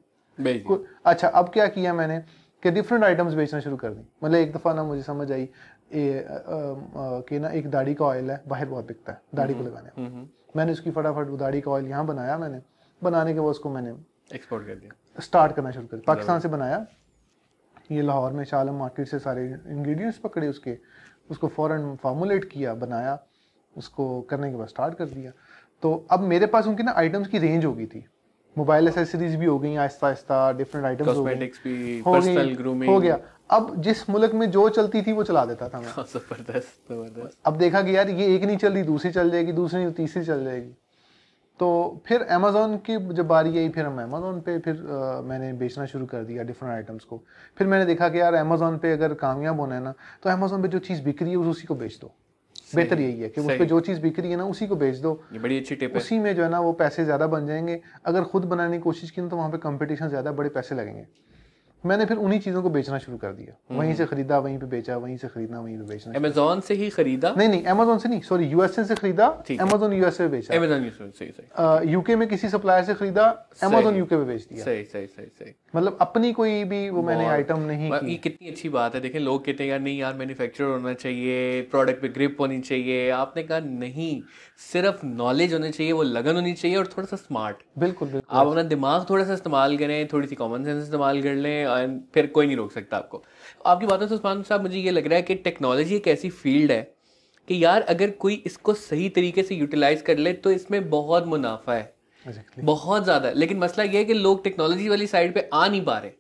अच्छा 1.07 1.29
अब 1.29 1.49
क्या 1.49 1.67
किया 1.67 1.95
मैंने 1.95 2.19
कि 2.63 2.71
डिफरेंट 2.71 3.05
आइटम्स 3.05 3.35
बेचना 3.35 3.61
शुरू 3.61 3.77
कर 3.77 3.91
दी। 3.91 4.03
मतलब 4.25 4.35
एक 4.35 4.53
दफ़ा 4.53 4.73
ना 4.75 4.85
मुझे 4.85 5.03
समझ 5.03 5.33
आई 5.33 5.49
कि 5.93 7.39
ना 7.39 7.49
एक 7.49 7.71
दाढ़ी 7.71 7.95
का 7.95 8.05
ऑयल 8.05 8.31
है 8.31 8.43
बाहर 8.49 8.67
बहुत 8.67 8.87
बिकता 8.87 9.13
है 9.13 9.21
दाढ़ी 9.35 9.55
को 9.55 9.63
लगाने 9.63 9.91
हम्म, 9.97 10.15
हम्म, 10.15 10.29
मैंने 10.57 10.73
उसकी 10.73 10.91
फटाफट 10.91 11.29
वो 11.29 11.37
दाढ़ी 11.37 11.61
का 11.61 11.71
ऑयल 11.71 11.87
यहाँ 11.87 12.07
बनाया 12.07 12.39
मैंने 12.39 12.61
बनाने 13.03 13.35
के 13.35 13.41
बाद 13.41 13.51
उसको 13.51 13.71
मैंने 13.71 13.95
एक्सपोर्ट 14.35 14.67
कर 14.67 14.75
दिया। 14.75 15.21
स्टार्ट 15.21 15.53
करना 15.53 15.71
शुरू 15.71 15.87
कर 15.87 15.97
दिया। 15.97 16.15
पाकिस्तान 16.15 16.41
से 16.41 16.49
बनाया 16.49 16.87
ये 17.91 18.03
लाहौर 18.03 18.33
में 18.33 18.45
शालम 18.45 18.75
मार्केट 18.75 19.09
से 19.09 19.19
सारे 19.19 19.47
इंग्रेडिएंट्स 19.47 20.19
पकड़े 20.19 20.49
उसके। 20.49 20.77
उसको 21.31 21.49
फ़ौरन 21.49 21.95
फार्मूलेट 22.03 22.45
किया 22.45 22.75
बनाया 22.75 23.19
उसको 23.77 24.21
करने 24.21 24.51
के 24.51 24.57
बाद 24.57 24.69
स्टार्ट 24.69 24.95
कर 24.95 25.05
दिया। 25.07 25.31
तो 25.83 25.95
अब 26.11 26.21
मेरे 26.23 26.47
पास 26.47 26.67
उनकी 26.67 26.83
ना 26.83 26.93
आइटम्स 26.97 27.29
की 27.29 27.39
रेंज 27.39 27.65
हो 27.65 27.73
गई 27.73 27.87
थी। 27.87 28.05
मोबाइल 28.57 28.89
एसेसरीज 28.89 29.35
भी 29.37 29.47
हो 29.47 29.59
गई 29.59 29.75
आहिस्ता 29.77 30.07
आहिस्ता 30.07 30.53
डिफरेंट 30.53 30.87
आइटम्स 30.87 31.09
हो 31.09 31.25
गई। 31.25 32.01
हो 32.01 32.21
गई 32.21 32.87
हो 32.87 32.99
गया। 33.01 33.19
अब 33.51 33.75
जिस 33.83 34.09
मुल्क 34.11 34.35
में 34.35 34.51
जो 34.51 34.69
चलती 34.69 35.03
थी 35.03 35.13
वो 35.13 35.23
चला 35.23 35.45
देता 35.45 35.69
था 35.69 35.81
मैं। 35.81 36.05
ज़बरदस्त 36.05 36.93
ज़बरदस्त। 36.93 37.39
अब 37.47 37.57
देखा 37.57 37.83
कि 37.83 37.97
यार 37.97 38.11
ये 38.11 38.35
एक 38.37 38.45
नहीं 38.45 38.57
चल 38.57 38.73
रही 38.73 38.83
दूसरी 38.83 39.11
चल 39.11 39.31
जाएगी 39.31 39.53
दूसरी 39.53 39.91
तीसरी 39.91 40.25
चल 40.25 40.45
जाएगी। 40.45 40.75
तो 41.61 42.03
फिर 42.07 42.23
अमेजोन 42.33 42.77
की 42.87 42.97
जब 43.15 43.27
बारी 43.27 43.59
आई 43.59 43.69
फिर 43.69 43.87
हम 43.87 44.01
अमेजोन 44.03 44.41
पे 44.41 44.59
फिर 44.59 44.75
आ, 44.75 45.21
मैंने 45.21 45.53
बेचना 45.53 45.87
शुरू 45.87 46.07
कर 46.07 46.25
दिया 46.25 46.43
डिफरेंट 46.43 46.75
आइटम्स 46.75 47.05
को। 47.05 47.23
फिर 47.57 47.67
मैंने 47.67 47.85
देखा 47.87 48.09
कि 48.09 48.21
यार 48.21 48.35
अमेजोन 48.35 48.79
पे 48.79 48.93
अगर 48.93 49.15
कामयाब 49.15 49.61
होना 49.61 49.75
है 49.75 49.83
ना 49.83 49.95
तो 50.23 50.31
अमेजोन 50.31 50.63
पे 50.63 50.69
जो 50.69 50.79
चीज़ 50.81 51.03
बिक 51.03 51.23
रही 51.23 51.31
है 51.31 51.37
उस 51.37 51.47
उसी 51.47 51.67
को 51.67 51.75
बेच 51.75 51.99
दो। 52.01 52.13
बेहतर 52.75 53.01
यही 53.01 53.21
है 53.21 53.29
कि 53.29 53.41
उस 53.41 53.59
पर 53.59 53.65
जो 53.65 53.81
चीज़ 53.81 54.01
बिक 54.01 54.19
रही 54.21 54.31
है 54.31 54.37
ना 54.37 54.45
उसी 54.47 54.67
को 54.67 54.77
बेच 54.77 54.97
दो। 54.97 55.21
ये 55.33 55.39
बड़ी 55.39 55.59
अच्छी 55.59 55.77
टिप 55.77 55.91
है। 55.91 55.97
उसी 55.97 56.19
में 56.19 56.35
जो 56.37 56.43
है 56.43 56.49
ना 56.51 56.61
वो 56.61 56.73
पैसे 56.73 57.05
ज़्यादा 57.05 57.27
बन 57.27 57.47
जाएँगे। 57.47 57.81
अगर 58.05 58.25
खुद 58.25 58.45
बनाने 58.45 58.77
की 58.77 58.83
कोशिश 58.83 59.11
की 59.11 59.21
ना 59.23 59.29
तो 59.29 59.37
वहाँ 59.37 59.51
पे 59.51 59.59
कंपटीशन 59.59 60.09
ज़्यादा 60.09 60.33
बड़े 60.33 60.49
पैसे 60.49 60.75
लगेंगे। 60.75 61.07
मैंने 61.87 62.05
फिर 62.07 62.17
उन्हीं 62.17 62.39
चीज़ों 62.41 62.63
को 62.63 62.71
बेचना 62.71 62.99
शुरू 62.99 63.17
कर 63.19 63.33
दिया। 63.33 63.55
हम्म। 63.71 63.81
वहीं 63.81 63.95
से 63.95 64.07
खरीदा 64.07 64.39
वहीं 64.39 64.59
पे 64.59 64.67
बेचा 64.67 64.97
वहीं 64.97 65.17
से 65.17 65.29
खरीदना 65.29 65.61
वहीं 65.61 65.77
पे 65.79 65.85
बेचना 65.85 66.15
अमेजोन 66.17 66.61
से 66.61 66.75
ही 66.75 66.89
खरीदा? 66.91 67.35
नहीं 67.39 67.49
नहीं 67.49 67.65
अमेजोन 67.65 67.99
से 67.99 68.09
नहीं 68.09 68.21
सॉरी 68.21 68.47
यूएसए 68.47 68.85
से 68.85 68.95
खरीदा 68.95 69.27
अमेजोन 69.61 69.93
यूएसए 69.93 70.25
पे 70.25 70.29
बेचा। 70.29 70.57
अमेजोन 70.57 71.11
सही 71.11 71.29
सही। 71.31 71.93
यूके 71.93 72.17
में 72.17 72.27
किसी 72.29 72.49
सप्लायर 72.49 72.85
से 72.85 72.95
खरीदा 72.95 73.25
अमेजोन 73.63 73.97
यूके 73.97 74.17
पे 74.17 74.25
बेच 74.25 74.47
दिया। 74.47 74.65
सही 74.65 74.85
सही 74.85 75.07
सही 75.07 75.27
सही। 75.27 75.55
मतलब 75.77 75.99
अपनी 76.01 76.33
कोई 76.33 76.63
भी 76.65 76.89
वो 76.91 77.03
मैंने 77.03 77.27
आइटम 77.27 77.61
नहीं 77.61 77.93
ये 77.93 78.15
कितनी 78.25 78.49
अच्छी 78.49 78.69
बात 78.69 78.95
है 78.95 79.01
देखें 79.01 79.19
लोग 79.21 79.45
कहते 79.45 79.65
हैं 79.65 79.71
यार 79.71 79.81
नहीं 79.81 79.99
यार 79.99 80.15
मैन्युफैक्चरर 80.15 80.69
होना 80.69 80.93
चाहिए 80.95 81.61
प्रोडक्ट 81.71 82.03
पे 82.03 82.09
ग्रिप 82.09 82.37
होनी 82.41 82.59
चाहिए। 82.61 83.09
आपने 83.11 83.43
कहा 83.43 83.59
नहीं 83.61 84.11
सिर्फ़ 84.73 85.05
नॉलेज 85.07 85.53
होनी 85.55 85.71
चाहिए 85.71 85.93
वो 85.93 86.03
लगन 86.03 86.35
होनी 86.35 86.53
चाहिए 86.53 86.77
और 86.77 86.87
थोड़ा 86.87 87.07
सा 87.07 87.17
स्मार्ट 87.17 87.57
बिल्कुल 87.79 88.09
बिल्कुल। 88.09 88.39
आप 88.39 88.47
अपना 88.47 88.63
दिमाग 88.73 89.07
थोड़ा 89.11 89.25
सा 89.25 89.33
इस्तेमाल 89.35 89.77
करें 89.79 90.07
थोड़ी 90.13 90.29
सी 90.29 90.35
कॉमन 90.35 90.65
सेंस 90.65 90.83
इस्तेमाल 90.85 91.23
कर 91.23 91.35
लें 91.37 91.65
और 91.75 92.01
फिर 92.15 92.27
कोई 92.29 92.47
नहीं 92.47 92.57
रोक 92.57 92.73
सकता 92.73 92.97
आपको। 92.97 93.23
आपकी 93.67 93.87
बातों 93.87 94.07
से 94.07 94.15
उस्मान 94.15 94.43
साहब 94.43 94.63
मुझे 94.63 94.79
ये 94.79 94.91
लग 94.91 95.07
रहा 95.07 95.17
है 95.17 95.23
कि 95.23 95.35
टेक्नोलॉजी 95.37 95.97
एक 95.97 96.09
ऐसी 96.09 96.31
फ़ील्ड 96.33 96.73
है 96.73 96.83
कि 97.49 97.65
यार 97.65 97.83
अगर 97.85 98.11
कोई 98.19 98.43
इसको 98.47 98.75
सही 98.75 99.09
तरीके 99.11 99.43
से 99.43 99.55
यूटिलाइज 99.55 100.03
कर 100.03 100.19
ले 100.19 100.33
तो 100.35 100.51
इसमें 100.53 100.89
बहुत 100.91 101.27
मुनाफा 101.27 101.75
है। 101.75 101.93
एग्जैक्टली 102.27 102.65
बहुत 102.65 103.05
ज़्यादा। 103.05 103.31
लेकिन 103.33 103.59
मसला 103.59 103.85
ये 103.85 103.99
है 103.99 104.05
कि 104.05 104.15
लोग 104.15 104.45
टेक्नोलॉजी 104.45 104.89
वाली 104.89 105.07
साइड 105.07 105.35
पे 105.35 105.49
आ 105.53 105.67
नहीं 105.67 105.85
पा 105.85 105.99
रहे। 105.99 106.11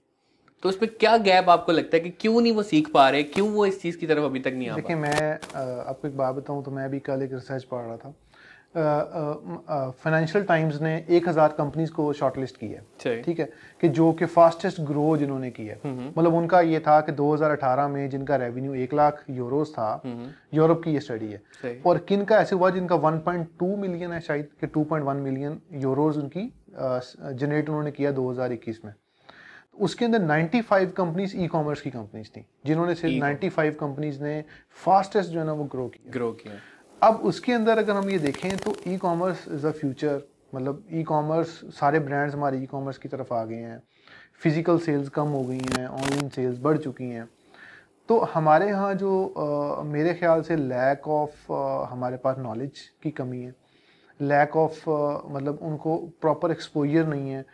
तो 0.63 0.69
उसमें 0.69 0.91
क्या 0.91 1.17
गैप 1.19 1.49
आपको 1.51 1.73
लगता 1.73 1.97
है 1.97 2.03
कि 2.03 2.11
क्यों 2.11 2.41
नहीं 2.41 2.53
वो 2.53 2.63
सीख 2.63 2.89
पा 2.93 3.09
रहे? 3.11 3.23
क्यों 3.25 3.49
वो 3.51 3.67
इस 3.67 3.81
चीज़ 3.83 3.97
की 3.99 4.07
तरफ़ 4.07 4.25
अभी 4.25 4.41
तक 4.41 4.53
नहीं 4.55 4.69
आ 4.69 4.77
देखिए 4.77 4.97
मैं 4.97 5.33
आपको 5.55 6.09
एक 6.09 6.17
बात 6.17 6.35
बताऊँ 6.35 6.65
तो 6.65 6.71
मैं 6.71 6.89
भी 6.91 6.99
कल 7.01 7.23
एक 7.23 7.33
रिसर्च 7.33 7.65
पढ़ 7.65 7.83
रहा 7.83 7.97
था। 7.97 8.15
फाइनेंशियल 8.77 10.45
टाइम्स 10.45 10.81
ने 10.83 10.95
एक 11.09 11.29
हज़ार 11.29 11.55
कंपनीज़ 11.59 11.91
को 11.93 12.13
शॉर्टलिस्ट 12.13 12.57
की 12.57 12.67
है। 12.67 12.83
ठीक। 13.23 13.39
है? 13.41 13.49
कि 13.81 13.89
जो 13.89 14.13
कि 14.13 14.25
फास्टेस्ट 14.27 14.81
ग्रो 14.81 15.17
जिन्होंने 15.17 15.51
की 15.51 15.67
है। 15.67 15.79
मतलब 16.19 16.35
उनका 16.35 16.61
ये 16.61 16.81
था 16.81 17.01
कि 17.01 17.13
2018 17.13 17.89
में 17.89 18.09
जिनका 18.11 18.37
रेवेन्यू 18.37 18.75
एक 18.75 18.95
लाख 18.95 19.25
यूरोस 19.31 19.73
था 19.73 20.03
यूरोप 20.55 20.83
की 20.85 20.93
ये 20.93 21.01
स्टडी 21.01 21.31
है। 21.33 21.43
और 21.87 21.99
किन 21.99 22.25
का 22.25 22.39
ऐसे 22.39 22.57
हुआ 22.57 22.71
जिनका 22.71 22.97
1.2 22.97 23.77
मिलियन 23.77 24.13
है 24.13 24.21
शायद 24.21 24.49
कि 24.61 24.67
2.1 24.67 25.23
मिलियन 25.23 25.61
यूरोज 25.83 26.19
उनकी 26.19 26.53
जनरेट 26.75 27.69
उन्होंने 27.69 27.91
किया 27.91 28.13
2021 28.13 28.85
में। 28.85 28.93
उसके 29.81 30.05
अंदर 30.05 30.21
95 30.21 30.93
कंपनीज़ 30.97 31.37
ई 31.37 31.47
कॉमर्स 31.47 31.81
की 31.81 31.91
कंपनीज़ 31.91 32.29
थी 32.29 32.45
जिन्होंने 32.67 32.95
सिर्फ़ 32.95 33.15
95 33.25 33.75
कंपनीज़ 33.75 34.23
ने 34.23 34.45
फास्टेस्ट 34.85 35.31
जो 35.31 35.39
है 35.41 35.47
ना 35.47 35.53
वो 35.53 35.65
ग्रो 35.65 35.87
किया। 35.89 36.13
ग्रो 36.13 36.31
किया। 36.33 36.55
अब 37.05 37.17
उसके 37.27 37.53
अंदर 37.53 37.79
अगर 37.79 37.97
हम 37.97 38.09
ये 38.11 38.19
देखें 38.19 38.57
तो 38.57 38.75
e 38.89 38.97
commerce 38.97 39.45
is 39.53 39.67
a 39.67 39.71
future 39.71 40.23
मतलब 40.55 40.85
ई 40.93 41.03
कॉमर्स 41.03 41.49
सारे 41.79 41.99
ब्रांड्स 42.01 42.35
हमारे 42.35 42.59
ई 42.59 42.67
कॉमर्स 42.67 42.99
की 42.99 43.09
तरफ़ 43.09 43.33
आ 43.35 43.45
गए 43.45 43.57
हैं। 43.57 43.83
फ़िज़िकल 44.43 44.79
सेल्स 44.79 45.09
कम 45.09 45.29
हो 45.29 45.43
गई 45.43 45.59
हैं 45.59 45.87
ऑनलाइन 45.87 46.29
सेल्स 46.29 46.59
बढ़ 46.63 46.77
चुकी 46.79 47.09
हैं। 47.09 47.29
तो 48.09 48.19
हमारे 48.35 48.69
यहाँ 48.69 48.95
जो 48.95 49.25
अ, 49.25 49.83
मेरे 49.83 50.15
ख्याल 50.15 50.43
से 50.43 50.57
लैक 50.57 51.09
ऑफ़ 51.09 51.53
हमारे 51.93 52.17
पास 52.17 52.39
नॉलेज 52.39 52.81
की 53.03 53.11
कमी 53.11 53.43
है। 53.43 53.55
लैक 54.21 54.57
ऑफ़ 54.57 54.81
मतलब 54.89 55.59
उनको 55.63 55.97
प्रॉपर 56.21 56.51
एक्सपोजर 56.51 57.07
नहीं 57.07 57.31
है। 57.31 57.45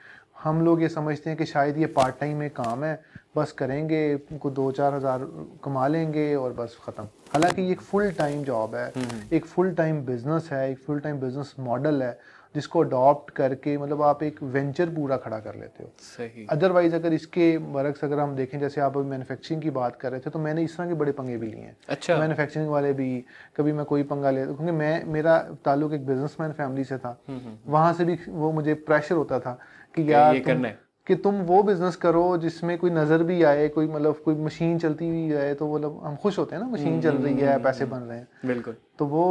हम 0.43 0.65
लोग 0.65 0.83
ये 0.83 0.89
समझते 0.89 1.31
हैं 1.31 1.39
कि 1.39 1.47
शायद 1.47 1.79
ये 1.79 1.87
पार्ट 1.97 2.19
टाइम 2.21 2.37
में 2.37 2.51
काम 2.51 2.85
है। 2.85 2.95
बस 3.35 3.53
करेंगे 3.53 4.17
को 4.41 4.51
दो 4.51 4.71
चार 4.73 4.95
हज़ार 4.95 5.27
कमा 5.65 5.87
लेंगे 5.89 6.35
और 6.35 6.53
बस 6.53 6.77
ख़त्म। 6.87 7.03
हालाँकि 7.33 7.63
ये 7.63 7.73
एक 7.73 7.81
फुल 7.81 8.11
टाइम 8.13 8.43
जॉब 8.45 8.75
है 8.75 8.93
एक 9.33 9.45
फुल 9.47 9.73
टाइम 9.75 10.01
बिज़नेस 10.05 10.49
है 10.53 10.71
एक 10.71 10.79
फुल 10.79 11.01
टाइम 11.01 11.21
बिज़नेस 11.21 11.55
मॉडल 11.61 12.03
है 12.03 12.19
जिसको 12.55 12.81
अडॉप्ट 12.81 13.31
करके 13.31 13.77
मतलब 13.79 14.03
आप 14.03 14.23
एक 14.23 14.43
वेंचर 14.45 14.89
पूरा 14.95 15.17
खड़ा 15.17 15.39
कर 15.39 15.55
लेते 15.55 15.83
हो। 15.83 15.91
सही। 16.01 16.47
अदरवाइज़ 16.51 16.95
अगर 16.95 17.13
इसके 17.13 17.57
वर्क्स 17.57 18.05
अगर 18.05 18.19
हम 18.19 18.35
देखें 18.37 18.59
जैसे 18.61 18.81
आप 18.81 18.97
अभी 18.97 19.09
मैन्युफैक्चरिंग 19.11 19.63
की 19.63 19.71
बात 19.71 19.97
कर 19.97 20.11
रहे 20.11 20.21
थे 20.21 20.31
तो 20.31 20.39
मैंने 20.39 20.63
इस 20.63 20.77
तरह 20.77 20.89
के 20.89 20.95
बड़े 20.95 21.13
पंगे 21.13 21.37
भी 21.37 21.47
लिए 21.47 21.61
हैं। 21.61 21.77
अच्छा। 21.89 22.17
मैन्युफैक्चरिंग 22.19 22.69
वाले 22.69 22.93
भी 22.93 23.25
कभी 23.57 23.73
मैं 23.73 23.85
कोई 23.85 24.03
पंगा 24.03 24.31
ले 24.31 24.45
क्योंकि 24.45 24.73
मैं 24.73 25.05
मेरा 25.07 25.39
ताल्लुक 25.65 25.93
एक 25.93 26.07
बिजनेसमैन 26.07 26.53
फैमिली 26.53 26.85
से 26.85 26.99
था। 26.99 27.19
वहाँ 27.67 27.93
से 27.93 28.05
भी 28.05 28.19
वो 28.29 28.53
मुझे 28.53 28.75
प्रेशर 28.75 29.15
होता 29.15 29.41
था 29.41 29.59
कि 29.95 30.13
यार 30.13 30.35
ये 30.35 30.41
करना 30.41 30.69
है। 30.69 30.79
कि 31.07 31.15
तुम 31.17 31.41
वो 31.43 31.63
बिज़नेस 31.63 31.97
करो 31.97 32.37
जिसमें 32.39 32.77
कोई 32.79 32.91
नज़र 32.91 33.23
भी 33.23 33.43
आए 33.43 33.69
कोई 33.69 33.87
मतलब 33.89 34.21
कोई 34.25 34.35
मशीन 34.37 34.79
चलती 34.79 35.09
हुई 35.09 35.29
जाए 35.29 35.55
तो 35.55 35.73
मतलब 35.75 36.01
हम 36.05 36.17
खुश 36.17 36.39
होते 36.39 36.55
हैं 36.57 36.63
ना 36.63 36.69
मशीन 36.69 37.01
चल 37.03 37.17
रही 37.17 37.35
है 37.37 37.59
पैसे 37.63 37.85
बन 37.85 38.01
रहे 38.01 38.19
हैं। 38.19 38.29
बिल्कुल। 38.47 38.77
तो 38.99 39.07
वो 39.07 39.25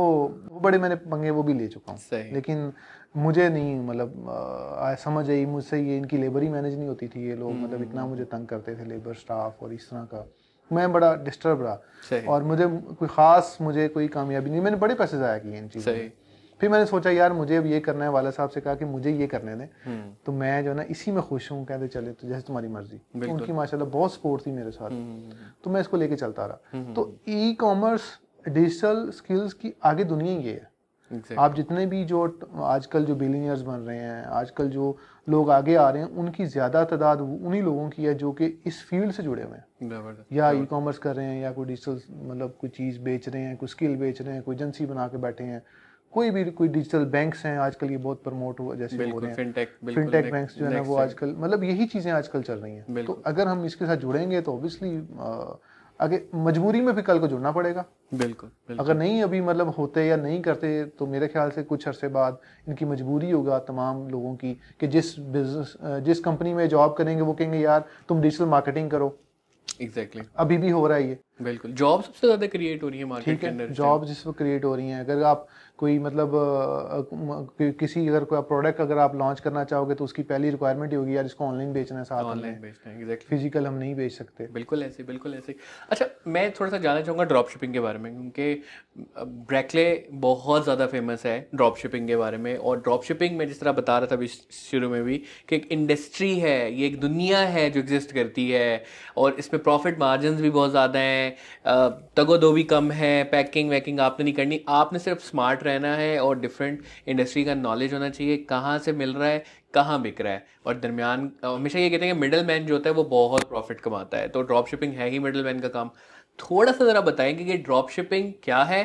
वो 0.50 0.60
बड़े 0.60 0.78
मैंने 0.78 0.96
पंगे 1.08 1.30
वो 1.30 1.44
भी 1.44 1.54
ले 1.54 1.68
चुका 1.68 1.92
हूँ। 1.92 2.00
लेकिन 2.34 2.72
मुझे 3.18 3.48
नहीं 3.50 3.80
मतलब 3.80 4.96
समझ 5.00 5.30
आई 5.30 5.46
मुझसे 5.48 5.80
ये 5.80 5.98
इनकी 5.98 6.18
लेबर 6.18 6.44
ही 6.44 6.50
मैनेज 6.50 6.78
नहीं 6.78 6.88
होती 6.88 7.08
थी 7.08 7.28
ये 7.28 7.36
लोग 7.36 7.54
मतलब 7.54 7.82
इतना 7.82 8.06
मुझे 8.06 8.26
तंग 8.26 8.48
करते 8.48 8.76
थे 8.76 8.86
लेबर 8.86 9.14
स्टाफ 9.16 9.64
और 9.64 9.74
इस 9.74 9.90
तरह 9.90 10.04
का। 10.06 10.28
मैं 10.72 10.92
बड़ा 10.94 11.16
डिस्टर्ब 11.24 11.62
रहा। 11.62 12.26
और 12.28 12.44
मुझे 12.44 12.68
कोई 12.68 13.08
ख़ास 13.08 13.58
मुझे 13.62 13.88
कोई 13.88 14.08
कामयाबी 14.10 14.50
नहीं 14.50 14.62
मैंने 14.62 14.78
बड़े 14.78 14.96
पैसे 14.96 15.18
ज़ाया 15.18 15.38
किए 15.38 15.58
इन 15.58 15.68
चीज़ों 15.68 15.94
फिर 16.62 16.70
मैंने 16.70 16.86
सोचा 16.86 17.10
यार 17.10 17.34
मुझे 17.34 17.56
अब 17.56 17.66
ये 17.66 17.80
करना 17.80 18.06
है। 18.06 18.12
वाला 18.12 18.30
साहब 18.32 18.50
से 18.50 18.62
कहा 18.62 18.76
कि 18.76 18.86
मुझे 18.86 19.12
ये 19.12 19.28
करने 19.28 19.56
दें। 19.56 19.68
हम्म। 19.86 20.14
तो 20.26 20.32
मैं 20.32 20.64
जो 20.64 20.70
है 20.70 20.76
ना 20.76 20.84
इसी 20.90 21.12
में 21.12 21.22
खुश 21.24 21.52
हूँ 21.52 21.64
कहते 21.66 21.88
चले 21.88 22.12
तो 22.12 22.28
जैसे 22.28 22.48
तुम्हारी 22.48 22.68
मर्ज़ी। 22.68 22.98
तो 22.98 23.32
उनकी 23.34 23.54
माशाल्लाह 23.54 23.90
बहुत 23.90 24.14
सपोर्ट 24.14 24.46
थी 24.46 24.52
मेरे 24.52 24.72
साथ। 24.72 24.90
हम्म, 24.90 25.32
तो 25.64 25.70
मैं 25.70 25.82
इसको 25.82 25.98
लेके 25.98 26.16
चलता 26.16 26.46
रहा। 26.46 26.60
हम्म, 26.74 26.94
तो 26.94 27.20
ई 27.30 27.54
कॉमर्स 27.60 28.18
डिजिटल 28.48 29.10
स्किल्स 29.12 29.54
की 29.54 29.74
आगे 29.84 30.04
दुनिया 30.06 30.34
ही 30.34 30.44
ये 30.44 30.52
है। 30.52 30.68
Exactly. 31.12 31.38
आप 31.40 31.56
जितने 31.56 31.86
भी 31.86 32.04
जो 32.06 32.24
आजकल 32.64 33.06
जो 33.06 33.16
बिलियनियर्स 33.16 33.62
बन 33.62 33.80
रहे 33.80 33.98
हैं 33.98 34.26
आजकल 34.26 34.68
जो 34.70 34.98
लोग 35.28 35.50
आगे 35.52 35.76
आ 35.76 35.90
रहे 35.90 36.02
हैं 36.04 36.10
उनकी 36.18 36.46
ज़्यादा 36.46 36.84
तादाद 36.84 37.22
उन्हीं 37.22 37.62
लोगों 37.62 37.88
की 37.90 38.04
है 38.06 38.14
जो 38.16 38.32
कि 38.32 38.46
इस 38.68 38.84
फ़ील्ड 38.86 39.12
से 39.12 39.24
जुड़े 39.24 39.44
हुए 39.44 39.58
हैं। 39.58 40.26
या 40.34 40.52
ई 40.52 40.66
कॉमर्स 40.66 40.98
कर 40.98 41.16
रहे 41.16 41.26
हैं 41.26 41.42
या 41.42 41.52
कोई 41.52 41.66
डिजिटल 41.66 42.00
मतलब 42.12 42.56
कोई 42.62 42.70
चीज़ 42.70 43.00
बेच 43.00 43.30
रहे 43.30 43.42
हैं 43.42 43.56
कोई 43.58 43.68
स्किल 43.68 43.96
बेच 43.96 44.22
रहे 44.22 44.34
हैं 44.34 44.44
कोई 44.44 44.56
एजेंसी 44.56 44.86
बना 44.86 45.08
के 45.08 45.18
बैठे 45.18 45.44
हैं। 45.44 45.62
कोई 46.14 46.30
भी 46.32 46.44
कोई 46.52 46.68
डिजिटल 46.70 47.06
बैंक्स 47.08 47.46
हैं 47.46 47.58
आजकल 47.60 47.92
ये 47.92 47.98
बहुत 48.00 48.24
प्रमोट 48.24 48.60
हुआ 48.60 48.76
जैसे 48.76 48.98
हो 49.00 49.20
रहे 49.20 49.30
हैं। 49.30 49.36
फिनटेक 49.36 49.78
फिनटेक 49.86 50.32
बैंक्स 50.32 50.58
जो 50.58 50.66
है 50.66 50.74
ना 50.74 50.82
वो 50.82 50.96
आजकल 50.98 51.36
मतलब 51.40 51.64
यही 51.64 51.86
चीज़ें 51.88 52.12
आजकल 52.14 52.42
चल 52.44 52.54
रही 52.56 52.76
हैं। 52.76 53.06
तो 53.06 53.22
अगर 53.26 53.48
हम 53.48 53.66
इसके 53.66 53.86
साथ 53.86 53.98
जुड़ेंगे 53.98 54.42
तो 54.42 54.54
ऑब्वियसली 54.54 54.98
आगे 56.00 56.22
मजबूरी 56.38 56.82
में 56.82 56.94
भी 56.96 57.02
कल 57.02 57.20
को 57.20 57.28
जुड़ना 57.28 57.52
पड़ेगा। 57.52 57.84
बिल्कुल 58.14 58.50
बिल्कुल। 58.50 58.86
अगर 58.86 58.98
नहीं 58.98 59.22
अभी 59.24 59.42
मतलब 59.44 59.70
होते 59.70 60.06
या 60.08 60.16
नहीं 60.18 60.42
करते 60.42 60.70
तो 61.00 61.06
मेरे 61.08 61.28
ख्याल 61.28 61.50
से 61.52 61.64
कुछ 61.64 61.88
अरसे 61.88 62.08
बाद 62.10 62.38
इनकी 62.68 62.86
मजबूरी 62.88 63.32
होगा 63.32 63.60
तमाम 63.68 64.08
लोगों 64.10 64.36
की 64.36 64.54
कि 64.80 64.88
जिस 64.90 65.18
बिज़नेस 65.20 65.76
जिस 66.06 66.20
कंपनी 66.22 66.54
में 66.54 66.68
जॉब 66.70 66.96
करेंगे 66.98 67.22
वो 67.22 67.34
कहेंगे 67.34 67.60
यार 67.60 67.84
तुम 68.10 68.22
डिजिटल 68.22 68.46
मार्केटिंग 68.48 68.90
करो। 68.92 69.18
Exactly 69.82 70.22
exactly. 70.22 70.40
अभी 70.40 70.58
भी 70.58 70.70
हो 70.70 70.88
रहा 70.88 70.98
है 70.98 71.08
ये। 71.08 71.18
बिल्कुल। 71.42 71.72
जॉब 71.74 72.02
सबसे 72.02 72.28
ज़्यादा 72.28 72.48
क्रिएट 72.48 72.84
हो 72.84 72.88
रही 72.90 73.00
है 73.00 73.06
मार्केट 73.06 73.26
ठीक 73.26 73.40
के 73.42 73.48
है 73.48 73.52
अंदर 73.52 73.74
जॉब 73.74 74.06
जिस 74.06 74.26
वक्त 74.28 74.38
क्रिएट 74.38 74.66
हो 74.66 74.76
रही 74.76 74.90
है 74.90 75.00
अगर 75.00 75.24
आप 75.26 75.48
कोई 75.80 75.98
मतलब 76.00 76.32
कि- 77.52 77.74
किसी 77.80 78.08
अगर 78.08 78.24
कोई 78.24 78.42
प्रोडक्ट 78.50 78.82
अगर 78.82 78.98
आप 78.98 79.16
लॉन्च 79.16 79.40
करना 79.40 79.64
चाहोगे 79.64 79.96
तो 79.96 80.04
उसकी 80.04 80.24
पहली 80.24 80.50
रिक्वायरमेंट 80.50 80.94
होगी 80.94 81.16
यार 81.16 81.26
इसको 81.26 81.46
ऑनलाइन 81.46 81.74
बेचना 81.74 81.98
है 81.98 82.04
साथ 82.06 82.24
ऑनलाइन 82.24 82.60
बेचना 82.62 82.92
है 82.92 83.02
एग्जैक्टली 83.02 83.30
फ़िज़िकल 83.30 83.68
हम 83.68 83.74
नहीं 83.74 83.96
बेच 83.96 84.12
सकते। 84.12 84.48
बिल्कुल 84.54 84.84
ऐसे 84.84 85.04
बिल्कुल 85.04 85.34
ऐसे। 85.34 85.56
अच्छा 85.90 86.06
मैं 86.28 86.52
थोड़ा 86.52 86.70
सा 86.72 86.78
जानना 86.78 87.02
चाहूँगा 87.02 87.24
ड्रॉप 87.24 87.50
शिपिंग 87.50 87.74
के 87.74 87.80
बारे 87.80 88.00
में 88.00 88.12
क्योंकि 88.14 88.62
ब्रैकले 89.50 89.86
बहुत 90.20 90.64
ज़्यादा 90.64 90.86
फ़ेमस 90.88 91.26
है 91.26 91.38
ड्रॉप 91.56 91.78
शिपिंग 91.78 92.08
के 92.08 92.16
बारे 92.16 92.38
में 92.38 92.56
और 92.58 92.80
ड्रॉप 92.82 93.04
शिपिंग 93.04 93.38
में 93.38 93.48
जिस 93.48 93.60
तरह 93.60 93.72
बता 93.72 93.98
रहा 93.98 94.08
था 94.08 94.16
अभी 94.16 94.28
शुरू 94.28 94.90
में 94.90 95.04
भी 95.04 95.18
कि 95.50 95.56
एक 95.56 95.68
इंडस्ट्री 95.72 96.34
है 96.40 96.58
ये 96.74 96.88
एक 96.88 97.00
दुनिया 97.00 97.40
है 97.50 97.70
जो 97.70 97.80
एग्जिस्ट 97.80 98.12
करती 98.12 98.50
है 98.52 98.84
और 99.18 99.36
इसमें 99.40 99.62
प्रॉफिट 99.64 100.00
मार्जिन 100.00 100.36
भी 100.36 100.50
बहुत 100.50 100.72
ज़्यादा 100.72 101.00
हैं 101.00 102.06
तगो 102.18 102.38
दो 102.38 102.52
भी 102.52 102.64
कम 102.66 102.92
है 102.92 103.24
पैकिंग 103.32 103.70
वैकिंग 103.70 104.00
आपने 104.00 104.24
नहीं 104.24 104.34
करनी 104.34 104.60
आपने 104.70 105.00
सिर्फ़ 105.00 105.20
स्मार्ट 105.22 105.64
रहना 105.70 105.96
है 105.96 106.20
और 106.20 106.40
डिफरेंट 106.40 106.84
इंडस्ट्री 107.08 107.44
का 107.46 107.56
नॉलेज 107.56 107.94
होना 107.94 108.10
चाहिए, 108.10 108.38
कहाँ 108.40 108.78
से 108.80 108.94
मिल 108.94 109.14
रहा 109.14 109.30
है, 109.30 109.44
कहाँ 109.74 110.02
बिक 110.02 110.22
रहा 110.22 110.34
है। 110.34 110.46
और 110.66 110.80
दरमियान, 110.80 111.32
हमेशा 111.46 111.80
ये 111.80 111.90
कहते 111.90 112.06
हैं 112.06 112.14
कि 112.14 112.20
मिडल 112.22 112.46
मैन 112.46 112.66
जो 112.66 112.74
होता 112.74 112.90
है 112.90 112.96
वो 112.96 113.04
बहुत 113.06 113.50
प्रॉफिट 113.50 113.82
कमाता 113.82 114.18
है। 114.18 114.28
तो 114.30 114.42
ड्रॉप 114.44 114.68
शिपिंग 114.68 114.94
है 114.94 115.10
ही 115.10 115.20
मिडल 115.20 115.44
मैन 115.44 115.60
का 115.60 115.68
काम। 115.70 115.90
थोड़ा 116.40 116.72
सा 116.72 116.86
ज़रा 116.86 117.02
बताएँगे 117.02 117.46
कि 117.46 117.58
ड्रॉप 117.60 117.90
शिपिंग 117.90 118.32
क्या 118.44 118.64
है 118.64 118.84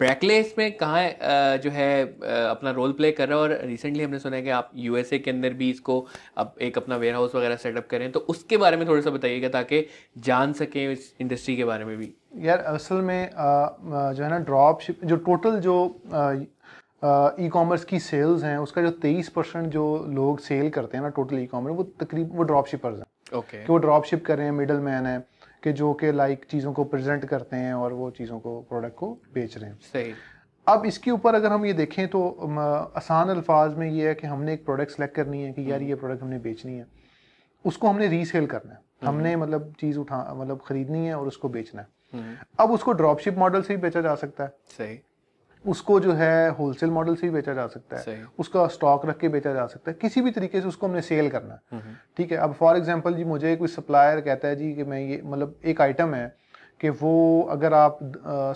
ब्रैकले 0.00 0.38
इसमें 0.38 0.76
कहाँ 0.76 1.58
जो 1.58 1.70
है 1.70 2.02
अपना 2.02 2.70
रोल 2.70 2.92
प्ले 2.92 3.10
कर 3.12 3.28
रहा 3.28 3.38
है। 3.38 3.44
और 3.44 3.66
रिसेंटली 3.66 4.02
हमने 4.04 4.18
सुना 4.18 4.36
है 4.36 4.42
कि 4.42 4.50
आप 4.50 4.70
यूएसए 4.76 5.18
के 5.18 5.30
अंदर 5.30 5.54
भी 5.54 5.70
इसको 5.70 6.06
अब 6.36 6.54
एक 6.62 6.78
अपना 6.78 6.96
वेयर 6.96 7.14
हाउस 7.14 7.34
वगैरह 7.34 7.56
सेटअप 7.56 7.86
करें। 7.90 8.10
तो 8.12 8.20
उसके 8.28 8.56
बारे 8.56 8.76
में 8.76 8.86
थोड़ा 8.88 9.00
सा 9.00 9.10
बताइएगा 9.10 9.48
ताकि 9.48 9.84
जान 10.18 10.52
सकें 10.52 10.90
इस 10.92 11.12
इंडस्ट्री 11.20 11.56
के 11.56 11.64
बारे 11.64 11.84
में 11.84 11.96
भी। 11.96 12.12
यार 12.32 12.58
असल 12.58 13.00
में 13.02 13.30
जो 13.32 14.22
है 14.22 14.28
ना 14.30 14.38
ड्रॉप 14.40 14.80
शिप 14.80 15.04
जो 15.04 15.16
टोटल 15.26 15.58
जो 15.60 15.76
ई 17.40 17.48
कॉमर्स 17.48 17.84
की 17.84 17.98
सेल्स 18.00 18.42
हैं 18.44 18.56
उसका 18.58 18.82
जो 18.82 18.90
तेईस 19.02 19.28
परसेंट 19.28 19.66
जो 19.72 19.84
लोग 20.10 20.38
सेल 20.40 20.70
करते 20.70 20.96
हैं 20.96 21.04
ना 21.04 21.10
टोटल 21.16 21.38
ई 21.38 21.46
कॉमर्स 21.46 21.76
वो 21.76 21.82
तकरीब 22.00 22.36
वो 22.36 22.42
ड्रॉप 22.42 22.66
शिपर्स 22.66 22.98
हैं। 22.98 23.38
ओके 23.38 23.58
कि 23.58 23.72
वो 23.72 23.78
ड्रॉप 23.78 24.04
शिप 24.04 24.24
कर 24.26 24.36
रहे 24.36 24.46
हैं 24.46 24.52
मिडल 24.52 24.78
मैन 24.80 25.06
है 25.06 25.18
कि 25.64 25.72
जो 25.72 25.92
कि 25.94 26.12
लाइक 26.12 26.44
चीज़ों 26.50 26.72
को 26.72 26.84
प्रेजेंट 26.84 27.24
करते 27.24 27.56
हैं 27.56 27.74
और 27.74 27.92
वो 27.92 28.10
चीज़ों 28.10 28.38
को 28.40 28.60
प्रोडक्ट 28.68 28.94
को 28.96 29.10
बेच 29.34 29.56
रहे 29.58 29.70
हैं। 29.70 29.78
सही। 29.82 30.12
अब 30.66 30.86
इसके 30.86 31.10
ऊपर 31.10 31.34
अगर 31.34 31.52
हम 31.52 31.64
ये 31.66 31.72
देखें 31.72 32.06
तो 32.08 32.28
आसान 32.96 33.28
अल्फाज 33.28 33.74
में 33.74 33.88
ये 33.90 34.08
है 34.08 34.14
कि 34.14 34.26
हमने 34.26 34.52
एक 34.54 34.64
प्रोडक्ट 34.64 34.90
सेलेक्ट 34.90 35.14
करनी 35.16 35.42
है 35.42 35.52
कि 35.52 35.70
यार 35.70 35.82
ये 35.82 35.94
प्रोडक्ट 35.94 36.22
हमने 36.22 36.38
बेचनी 36.38 36.74
है। 36.74 36.86
उसको 37.64 37.88
हमने 37.88 38.08
रीसेल 38.08 38.46
करना 38.46 38.72
है। 38.72 38.80
हमने 39.04 39.34
मतलब 39.36 39.72
चीज़ 39.80 39.98
उठा 39.98 40.34
मतलब 40.34 40.60
खरीदनी 40.66 41.06
है 41.06 41.14
और 41.14 41.26
उसको 41.26 41.48
बेचना 41.48 41.80
है। 41.80 41.86
हम्म, 41.86 41.97
अब 42.60 42.70
उसको 42.70 42.92
ड्रॉपशिप 42.92 43.38
मॉडल 43.38 43.62
से 43.62 43.76
भी 43.76 43.82
बेचा 43.82 44.00
जा 44.00 44.14
सकता 44.14 44.44
है। 44.44 44.54
सही। 44.78 44.98
उसको 45.64 45.98
जो 46.00 46.12
है 46.12 46.48
होलसेल 46.50 46.90
मॉडल 46.90 47.14
से 47.14 47.26
भी 47.26 47.32
बेचा 47.32 47.54
जा 47.54 47.66
सकता 47.66 47.96
है। 47.96 48.02
उसका 48.38 48.66
स्टॉक 48.66 49.06
रख 49.06 49.18
के 49.18 49.28
बेचा 49.28 49.52
जा 49.54 49.66
सकता 49.66 49.90
है। 49.90 49.96
किसी 50.00 50.20
भी 50.20 50.30
तरीके 50.30 50.60
से 50.60 50.68
उसको 50.68 50.86
हमने 50.86 51.02
सेल 51.02 51.28
करना 51.30 51.54
है। 51.54 51.60
हम्म, 51.72 51.94
ठीक 52.16 52.32
है 52.32 52.38
अब 52.38 52.52
फॉर 52.52 52.76
एग्जांपल 52.76 53.14
जी 53.14 53.24
मुझे 53.24 53.54
कोई 53.56 53.68
सप्लायर 53.68 54.20
कहता 54.20 54.48
है 54.48 54.56
जी 54.56 54.72
कि 54.74 54.84
मैं 54.84 55.00
ये 55.00 55.20
मतलब 55.24 55.54
एक 55.64 55.80
आइटम 55.80 56.14
है 56.14 56.36
कि 56.80 56.88
वो 56.90 57.42
अगर 57.50 57.74
आप 57.74 57.98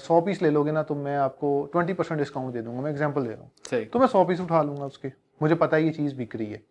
सौ 0.03 0.21
पीस 0.21 0.43
ले 0.43 0.51
लोगे 0.51 0.73
ना 0.73 0.83
तो 0.83 0.95
मैं 0.95 1.17
आपको 1.19 1.49
ट्वेंटी 1.73 1.93
परसेंट 1.93 2.19
डिस्काउंट 2.19 2.53
दे 2.55 2.63
दूँगा। 2.63 2.81
मैं 2.81 2.91
एग्ज़ाम्पल 2.91 3.23
दे 3.23 3.31
रहा 3.31 3.43
हूँ। 3.43 3.51
तो 3.85 3.99
मैं 3.99 4.07
सौ 4.07 4.25
पीस 4.25 4.41
उठा 4.41 4.63
लूँगा 4.63 4.85
उसके। 4.85 5.13
मुझे 5.43 5.55
पता 5.55 5.77
है 5.77 5.85
ये 5.85 5.91
चीज़ 5.91 6.15
बिक 6.17 6.37
रही 6.37 6.51
है। 6.51 6.63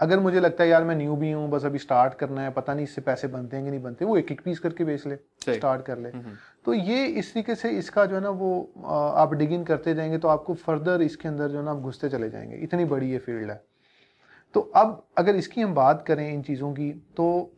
अगर 0.00 0.20
मुझे 0.20 0.40
लगता 0.40 0.64
है 0.64 0.68
यार 0.70 0.84
मैं 0.84 0.94
न्यू 0.96 1.16
भी 1.16 1.30
हूँ 1.32 1.48
बस 1.50 1.64
अभी 1.64 1.78
स्टार्ट 1.78 2.14
करना 2.14 2.42
है 2.42 2.50
पता 2.50 2.74
नहीं 2.74 2.84
इससे 2.84 3.00
पैसे 3.00 3.28
बनते 3.28 3.56
हैं 3.56 3.64
कि 3.64 3.70
नहीं 3.70 3.82
बनते 3.82 4.04
वो 4.04 4.16
एक 4.16 4.32
एक 4.32 4.40
पीस 4.40 4.58
करके 4.58 4.84
बेच 4.84 5.06
ले 5.06 5.16
स्टार्ट 5.44 5.84
कर 5.86 5.98
ले। 5.98 6.08
हम्म, 6.08 6.34
तो 6.64 6.74
ये 6.74 7.04
इस 7.06 7.32
तरीके 7.34 7.54
से 7.54 7.70
इसका 7.70 8.04
जो 8.06 8.16
है 8.16 8.22
ना 8.22 8.30
वो 8.30 9.12
आप 9.16 9.34
डिग 9.34 9.52
इन 9.52 9.64
करते 9.64 9.94
जाएँगे 9.94 10.18
तो 10.18 10.28
आपको 10.28 10.54
फर्दर 10.56 11.02
इसके 11.02 11.28
अंदर 11.28 11.48
जो 11.48 11.58
है 11.58 11.64
ना 11.64 11.70
आप 11.70 11.78
घुसते 11.78 12.08
चले 12.08 12.30
जाएँगे। 12.30 12.56
इतनी 12.56 12.84
बड़ी 12.84 13.10
ये 13.10 13.18
फ़ील्ड 13.18 13.50
है। 13.50 13.62
तो 14.54 14.60
अब 14.76 15.02
अगर 15.18 15.36
इसकी 15.36 15.60
हम 15.60 15.74
बात 15.74 16.04
करें 16.06 16.32
इन 16.32 16.42
चीज़ों 16.42 16.72
की 16.72 16.90
तो 17.16 17.50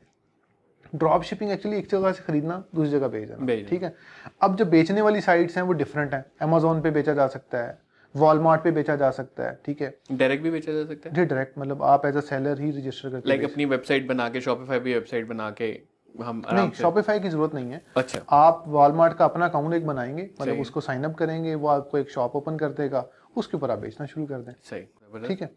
ड्रॉप 0.95 1.23
शिपिंग 1.23 1.50
एक्चुअली 1.50 1.78
एक 1.78 1.88
जगह 1.90 2.12
से 2.12 2.23
खरीदना 2.23 2.62
दूसरी 2.75 2.90
जगह 2.90 3.09
भेज 3.09 3.28
देना 3.31 3.69
ठीक 3.69 3.83
है? 3.83 3.95
अब 4.43 4.57
जो 4.57 4.64
बेचने 4.66 5.02
वाली 5.02 5.21
साइट्स 5.21 5.57
हैं 5.57 5.64
वो 5.64 5.73
डिफरेंट 5.75 6.14
हैं। 6.14 6.25
अमेजोन 6.43 6.81
पे 6.83 6.90
बेचा 6.90 7.14
जा 7.14 7.26
सकता 7.28 7.59
है 7.59 7.78
वॉलमार्ट 8.15 8.63
पे 8.63 8.71
बेचा 8.71 8.97
जा 8.97 9.11
सकता 9.11 9.45
है 9.45 9.59
ठीक 9.67 9.83
है? 9.83 9.95
डायरेक्ट 10.13 10.43
भी 10.43 10.51
बेचा 10.51 10.73
जा 10.73 10.85
सकता 10.85 11.09
है? 11.09 11.15
जी 11.15 11.25
डायरेक्ट 11.25 11.59
मतलब 11.59 11.83
आप 11.85 12.07
एज 12.07 12.17
अ 12.17 12.21
सेलर 12.23 12.61
ही 12.61 12.71
रजिस्टर 12.71 13.11
करके 13.11 13.29
लाइक 13.29 13.45
अपनी 13.45 13.65
वेबसाइट 13.67 14.07
बना 14.09 14.29
के 14.29 14.41
शॉपिफाई 14.41 14.79
भी 14.79 14.95
वेबसाइट 14.95 15.29
बना 15.29 15.51
के 15.51 15.71
हम 16.15 16.43
नहीं 16.53 16.71
शॉपिफाई 16.73 17.21
की 17.21 17.29
ज़रूरत 17.29 17.55
नहीं 17.55 17.71
है। 17.71 17.81
अच्छा। 17.97 18.21
आप 18.33 18.65
वॉलमार्ट 18.69 19.17
का 19.17 19.25
अपना 19.25 19.47
अकाउंट 19.47 19.75
एक 19.75 19.87
बनाएँगे 19.87 20.29
मतलब 20.41 20.61
उसको 20.61 20.81
साइन 20.81 21.05
अप 21.05 21.15
करेंगे 21.15 21.55
वो 21.55 21.69
आपको 21.69 21.99
एक 21.99 22.11
शॉप 22.11 22.37
ओपन 22.37 22.57
कर 22.57 22.69
देगा 22.75 23.05
उसके 23.37 23.57
ऊपर 23.57 23.71
आप 23.71 23.79
बेचना 23.79 24.07
शुरू 24.07 24.27
कर 24.27 24.39
दें। 24.39 24.53
सही 24.63 25.27
ठीक 25.29 25.43
है? 25.43 25.51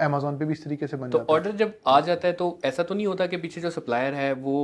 अमेजोन 0.00 0.38
पे 0.38 0.44
भी 0.44 0.52
इस 0.52 0.64
तरीके 0.64 0.86
से 0.86 0.96
बन 0.96 1.10
तो 1.10 1.18
जाता 1.18 1.32
है। 1.32 1.38
ऑर्डर 1.38 1.52
जब 1.56 1.74
आ 1.86 2.00
जाता 2.00 2.28
है 2.28 2.32
तो 2.34 2.58
ऐसा 2.64 2.82
तो 2.82 2.94
नहीं 2.94 3.06
होता 3.06 3.26
कि 3.26 3.36
पीछे 3.36 3.60
जो 3.60 3.70
सप्लायर 3.70 4.14
है 4.14 4.32
वो 4.32 4.56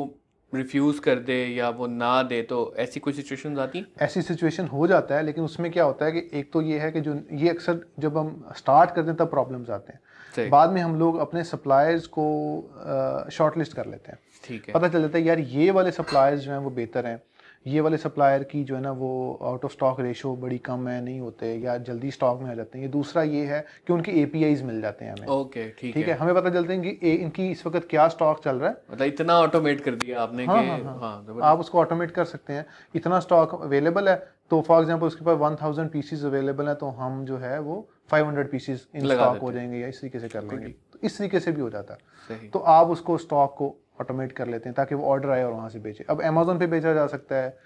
रिफ्यूज 0.52 0.98
कर 0.98 1.18
दे 1.20 1.34
या 1.46 1.68
वो 1.70 1.86
ना 1.86 2.22
दे 2.22 2.40
तो 2.42 2.74
ऐसी 2.78 3.00
कोई 3.00 3.12
सिचुएशन 3.12 3.58
आती 3.58 3.84
ऐसी 4.02 4.22
सिचुएशन 4.22 4.66
हो 4.66 4.86
जाता 4.86 5.14
है 5.14 5.22
लेकिन 5.22 5.44
उसमें 5.44 5.70
क्या 5.72 5.84
होता 5.84 6.04
है 6.04 6.12
कि 6.12 6.38
एक 6.38 6.52
तो 6.52 6.62
ये 6.62 6.78
है 6.78 6.90
कि 6.92 7.00
जो 7.00 7.18
ये 7.32 7.48
अक्सर 7.48 7.80
जब 7.98 8.18
हम 8.18 8.44
स्टार्ट 8.56 8.90
करते 8.90 9.08
हैं 9.08 9.16
तब 9.16 9.30
प्रॉब्लम्स 9.30 9.70
आते 9.70 9.92
हैं। 9.92 10.00
बाद 10.50 10.72
में 10.72 10.80
हम 10.82 10.98
लोग 10.98 11.18
अपने 11.18 11.42
सप्लायर्स 11.44 12.06
को 12.08 12.24
शॉर्ट 13.32 13.58
लिस्ट 13.58 13.72
कर 13.72 13.86
लेते 13.86 14.12
हैं। 14.12 14.18
ठीक 14.44 14.68
है। 14.68 14.74
पता 14.74 14.88
चल 14.88 15.00
जाता 15.00 15.18
है 15.18 15.24
यार 15.24 15.38
ये 15.38 15.70
वाले 15.70 15.90
सप्लायर्स 15.90 16.40
जो 16.40 16.52
हैं 16.52 16.58
वो 16.58 16.70
बेहतर 16.70 17.06
हैं। 17.06 17.20
ये 17.66 17.80
वाले 17.80 17.96
सप्लायर 17.96 18.42
की 18.42 18.62
जो 18.64 18.74
है 18.74 18.80
ना 18.80 18.90
वो 18.92 19.38
आउट 19.42 19.64
ऑफ़ 19.64 19.72
स्टॉक 19.72 20.00
रेशो 20.00 20.34
बड़ी 20.36 20.58
कम 20.58 20.88
है 20.88 21.00
नहीं 21.04 21.20
होते 21.20 21.52
या 21.54 21.76
जल्दी 21.78 22.10
स्टॉक 22.10 22.40
में 22.42 22.50
आ 22.50 22.54
जाते 22.54 22.78
हैं। 22.78 22.84
ये 22.84 22.90
दूसरा 22.90 23.22
ये 23.22 23.44
है 23.46 23.60
कि 23.86 23.92
उनके 23.92 24.12
ए 24.12 24.62
मिल 24.64 24.80
जाते 24.80 25.04
हैं 25.04 25.12
हमें। 25.12 25.26
ओके 25.28 25.68
ठीक 25.70 25.94
ठीक 25.94 26.08
है। 26.08 26.14
हमें 26.14 26.34
पता 26.34 26.50
चलते 26.50 26.72
हैं 26.72 26.82
कि 26.82 27.10
ए, 27.10 27.12
इनकी 27.12 27.50
इस 27.50 27.66
वक्त 27.66 27.86
क्या 27.90 28.08
स्टॉक 28.08 28.42
चल 28.44 28.56
रहा 28.56 28.70
है। 28.70 28.76
मतलब 28.90 29.06
इतना 29.06 29.38
ऑटोमेट 29.40 29.80
कर 29.80 29.94
दिया 29.94 30.22
आपने 30.22 30.44
हाँ, 30.44 30.62
कि 30.62 30.68
हाँ, 30.68 30.78
हाँ। 30.78 30.98
हाँ 31.00 31.22
ज़बरदस्त। 31.22 31.44
आप 31.44 31.60
उसको 31.60 31.78
ऑटोमेट 31.80 32.10
कर 32.10 32.24
सकते 32.24 32.52
हैं। 32.52 32.66
इतना 32.94 33.20
स्टॉक 33.20 33.62
अवेलेबल 33.62 34.08
है 34.08 34.16
तो 34.50 34.60
फॉर 34.62 34.80
एग्ज़ाम्पल 34.80 35.06
उसके 35.06 35.24
पास 35.24 35.38
वन 35.38 35.56
थाउज़ेंड 35.62 35.90
पीसीज 35.90 36.24
अवेलेबल 36.24 36.68
है 36.68 36.74
तो 36.74 36.88
हम 36.98 37.24
जो 37.24 37.38
है 37.38 37.58
वो 37.60 37.88
five 38.08 38.26
hundred 38.26 38.50
pieces 38.50 38.86
in 38.94 39.08
stock 39.08 39.38
हो 39.38 39.52
जाएँगे 39.52 39.78
या 39.78 39.88
इस 39.88 40.00
तरीके 40.00 40.18
से 40.18 40.28
कर 40.28 40.42
लेंगे। 40.42 40.68
तो 40.92 40.98
इस 41.02 41.18
तरीके 41.18 41.40
से 41.40 41.52
भी 41.52 41.60
हो 41.60 41.70
जाता। 41.70 41.98
है 42.30 42.48
तो 42.48 42.58
आप 42.58 42.86
उसको 42.86 43.18
स्टॉक 43.18 43.54
को 43.58 43.74
ऑटोमेट 44.00 44.32
कर 44.32 44.48
लेते 44.48 44.68
हैं 44.68 44.74
ताकि 44.76 44.94
वो 44.94 45.06
ऑर्डर 45.06 45.30
आए 45.30 45.42
और 45.44 45.52
वहाँ 45.52 45.68
से 45.68 45.78
बेचे। 45.78 46.04
अब 46.10 46.22
अमेजोन 46.22 46.58
पे 46.58 46.66
बेचा 46.66 46.92
जा 46.94 47.06
सकता 47.06 47.36
है 47.36 47.56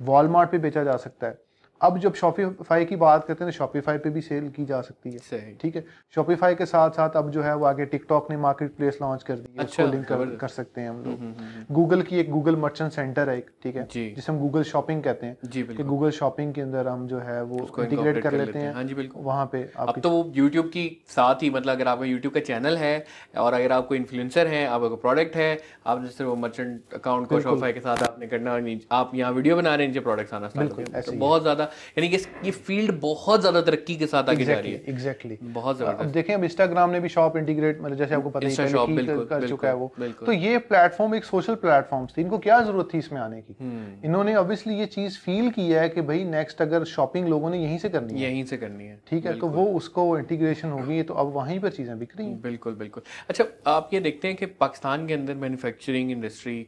वॉलमार्ट 0.00 0.50
पे 0.50 0.58
बेचा 0.58 0.84
जा 0.84 0.96
सकता 0.96 1.26
है 1.26 1.38
अब 1.80 1.98
जब 1.98 2.14
शॉपिफाई 2.14 2.84
की 2.84 2.96
बात 2.96 3.24
करते 3.24 3.44
हैं 3.44 3.52
तो 3.52 3.56
शॉपिफाई 3.56 3.98
पे 3.98 4.10
भी 4.10 4.20
सेल 4.20 4.48
की 4.50 4.64
जा 4.64 4.80
सकती 4.82 5.10
है। 5.10 5.18
सही। 5.20 5.54
ठीक 5.60 5.76
है? 5.76 5.84
शॉपिफाई 6.14 6.54
के 6.54 6.66
साथ 6.66 6.90
साथ 6.92 7.16
अब 7.16 7.30
जो 7.30 7.42
है 7.42 7.54
वो 7.56 7.66
आगे 7.66 7.84
टिकटॉक 7.86 8.30
ने 8.30 8.36
मार्केट 8.38 8.74
प्लेस 8.76 8.98
लॉन्च 9.02 9.22
कर 9.22 9.34
दी 9.34 9.52
है। 9.52 9.64
अच्छा, 9.64 9.84
लिंक 9.84 10.04
कर, 10.06 10.24
कर 10.36 10.48
सकते 10.50 10.80
हैं 10.80 10.88
हम 10.88 11.02
लोग। 11.04 11.74
गूगल 11.74 12.02
की 12.02 12.18
एक 12.20 12.30
गूगल 12.30 12.56
मर्चेंट 12.58 12.92
सेंटर 12.92 13.30
है 13.30 13.36
एक 13.38 13.50
ठीक 13.62 13.76
है? 13.76 13.86
जिसे 13.92 14.32
हम 14.32 14.38
गूगल 14.38 14.62
शॉपिंग 14.64 15.02
कहते 15.02 15.26
हैं। 15.26 15.36
जी 15.46 15.62
कि 15.64 15.82
गूगल 15.84 16.10
शॉपिंग 16.12 16.52
के 16.54 16.60
अंदर 16.60 16.88
हम 16.88 17.06
जो 17.08 17.18
है 17.20 17.42
वो 17.44 17.58
इंटीग्रेट 17.78 18.22
कर 18.22 18.32
लेते 18.34 18.58
हैं। 18.58 18.72
हाँ। 18.74 18.84
वहाँ 19.16 19.46
पे 19.52 19.62
अब 19.78 19.98
तो 20.00 20.10
वो 20.10 20.22
YouTube 20.36 20.68
की 20.72 20.84
साथ 21.08 21.42
ही 21.42 21.50
मतलब 21.50 21.74
अगर 21.74 21.88
आपका 21.88 22.04
यूट्यूब 22.06 22.34
का 22.34 22.40
चैनल 22.42 22.76
है 22.76 22.92
और 23.38 23.54
अगर 23.54 23.72
आपको 23.72 23.94
इन्फ्लुएंसर 23.94 24.46
है 24.46 24.66
आपका 24.68 24.94
प्रोडक्ट 24.98 25.36
है 25.36 25.50
आप 25.86 26.02
जैसे 26.02 26.24
वो 26.24 26.34
मर्चेंट 26.38 26.94
अकाउंट 26.94 27.28
को 27.28 27.40
शॉपिफाई 27.40 27.72
के 27.72 27.80
साथ 27.80 28.02
आपने 28.02 28.26
करना 28.28 28.58
आप 28.92 29.14
यहाँ 29.14 29.32
वीडियो 29.32 29.56
बना 29.56 29.74
रहे 29.74 29.86
हैं 29.86 29.92
नीचे 29.92 30.00
प्रोडक्ट्स 30.00 30.34
आना 30.34 30.48
तो 30.48 31.12
बहुत 31.14 31.42
ज़्यादा 31.42 31.69
यानी 31.98 32.08
कि 32.08 32.16
ये 32.44 32.50
फ़ील्ड 32.50 32.92
बहुत 33.00 33.40
ज़्यादा 33.40 33.60
तरक्की 33.62 33.96
के 33.96 34.06
साथ 34.06 34.22
आगे 34.24 34.32
exactly, 34.34 34.46
जा 34.46 34.60
रही 34.60 34.72
है। 34.72 34.82
Exactly 34.88 35.34
exactly. 35.34 35.54
बहुत 35.54 35.78
ज़बरदस्त। 35.78 36.00
अब 36.00 36.12
देखें 36.12 36.34
अब 36.34 36.44
इंस्टाग्राम 36.44 36.90
ने 36.90 37.00
भी 37.00 37.08
शॉप 37.10 37.36
इंटीग्रेट 37.36 37.80
मतलब 37.82 37.96
जैसे 37.96 38.14
आपको 38.14 38.30
पता 38.30 38.48
ही 38.48 38.56
की 38.56 39.06
कर 39.26 39.48
चुका 39.48 39.68
है 39.68 39.74
वो। 39.74 39.92
तो 40.20 40.32
ये 40.32 40.58
प्लेटफॉर्म 40.70 41.14
एक 41.14 41.24
सोशल 41.24 41.54
प्लेटफॉर्म 41.62 42.06
थी। 42.08 42.20
इनको 42.22 42.38
क्या 42.40 42.60
ज़रूरत 42.62 42.88
थी 42.94 42.98
इसमें 42.98 43.20
आने 43.20 43.40
की? 43.40 43.56
हम्म। 43.60 44.06
इन्होंने 44.06 44.34
ऑब्वियसली 44.36 44.74
ये 44.74 44.86
चीज़ 44.88 45.18
फील 45.18 45.50
किया 45.50 45.80
है 45.80 45.88
कि 45.88 46.00
भाई 46.02 46.24
नेक्स्ट 46.26 46.62
अगर 46.62 46.84
शॉपिंग 46.86 47.28
लोगों 47.28 47.50
ने 47.50 47.62
यहीं 47.62 47.78
से 47.78 47.88
करनी 47.88 48.12
है। 48.12 48.20
यहीं 48.20 48.44
से 48.44 48.56
करनी 48.56 48.84
है। 48.84 48.98
ठीक 49.10 49.26
है 49.26 49.38
तो 49.38 49.48
वो 49.50 49.64
उसको 49.76 50.06
इंटीग्रेशन 50.18 50.70
होगी 50.70 51.02
तो 51.02 51.14
अब 51.14 51.32
वहीं 51.34 51.58
पर 51.60 51.70
चीज़ें 51.70 51.98
बिक 51.98 52.12
रही 52.18 52.26
हैं। 52.26 52.40
बिल्कुल 52.42 52.74
बिल्कुल। 52.74 53.02
अच्छा 53.28 53.44
आप 53.66 53.90
ये 53.94 54.00
देखते 54.00 54.28
हैं 54.28 54.36
कि 54.36 54.46
पाकिस्तान 54.60 55.06
के 55.06 55.14
अंदर 55.14 55.34
मैन्युफैक्चरिंग 55.36 56.10
इंडस्ट्री 56.10 56.66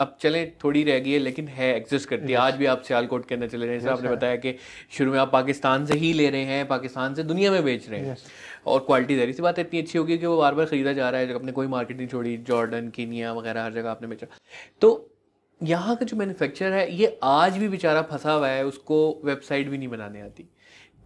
अब 0.00 0.16
चले 0.20 0.44
थोड़ी 0.64 0.82
रह 0.84 0.98
गई 0.98 1.10
है 1.10 1.18
लेकिन 1.18 1.48
है 1.48 1.74
एग्जिस्ट 1.76 2.08
करती 2.08 2.32
है। 2.32 2.38
आज 2.38 2.54
भी 2.54 2.66
आप 2.66 2.82
सियालकोट 2.82 3.26
के 3.28 3.34
अंदर 3.34 3.48
चले 3.48 3.66
जाएँ 3.66 3.78
जैसे 3.78 3.90
आपने 3.90 4.08
बताया 4.08 4.36
कि 4.36 4.54
शुरू 4.90 5.12
में 5.12 5.18
आप 5.18 5.32
पाकिस्तान 5.32 5.86
से 5.86 5.94
ही 5.94 6.12
ले 6.12 6.28
रहे 6.30 6.44
हैं 6.44 6.66
पाकिस्तान 6.68 7.14
से 7.14 7.22
दुनिया 7.24 7.50
में 7.52 7.62
बेच 7.64 7.88
रहे 7.90 8.00
हैं। 8.00 8.16
और 8.66 8.80
क्वालिटी 8.80 9.16
जहरी 9.16 9.32
सी 9.32 9.42
बात 9.42 9.58
इतनी 9.58 9.80
अच्छी 9.80 9.98
होगी 9.98 10.18
कि 10.18 10.26
वो 10.26 10.36
बार 10.36 10.54
बार 10.54 10.66
खरीदा 10.66 10.92
जा 10.92 11.10
रहा 11.10 11.20
है 11.20 11.28
जब 11.28 11.34
आपने 11.34 11.52
कोई 11.52 11.66
मार्केट 11.66 11.96
नहीं 11.96 12.08
छोड़ी 12.08 12.36
जॉर्डन 12.48 12.88
कीनिया 12.88 13.32
वगैरह 13.32 13.64
हर 13.64 13.72
जगह 13.72 13.90
आपने 13.90 14.08
बेचा। 14.08 14.26
तो 14.80 15.08
यहाँ 15.60 15.96
का 15.96 16.06
जो 16.06 16.16
मैन्युफैक्चर 16.16 16.72
है 16.72 16.90
ये 16.94 17.18
आज 17.22 17.56
भी 17.58 17.68
बेचारा 17.68 18.02
फंसा 18.02 18.32
हुआ 18.32 18.48
है 18.48 18.64
उसको 18.66 18.98
वेबसाइट 19.24 19.68
भी 19.68 19.78
नहीं 19.78 19.88
बनाने 19.88 20.20
आती। 20.20 20.48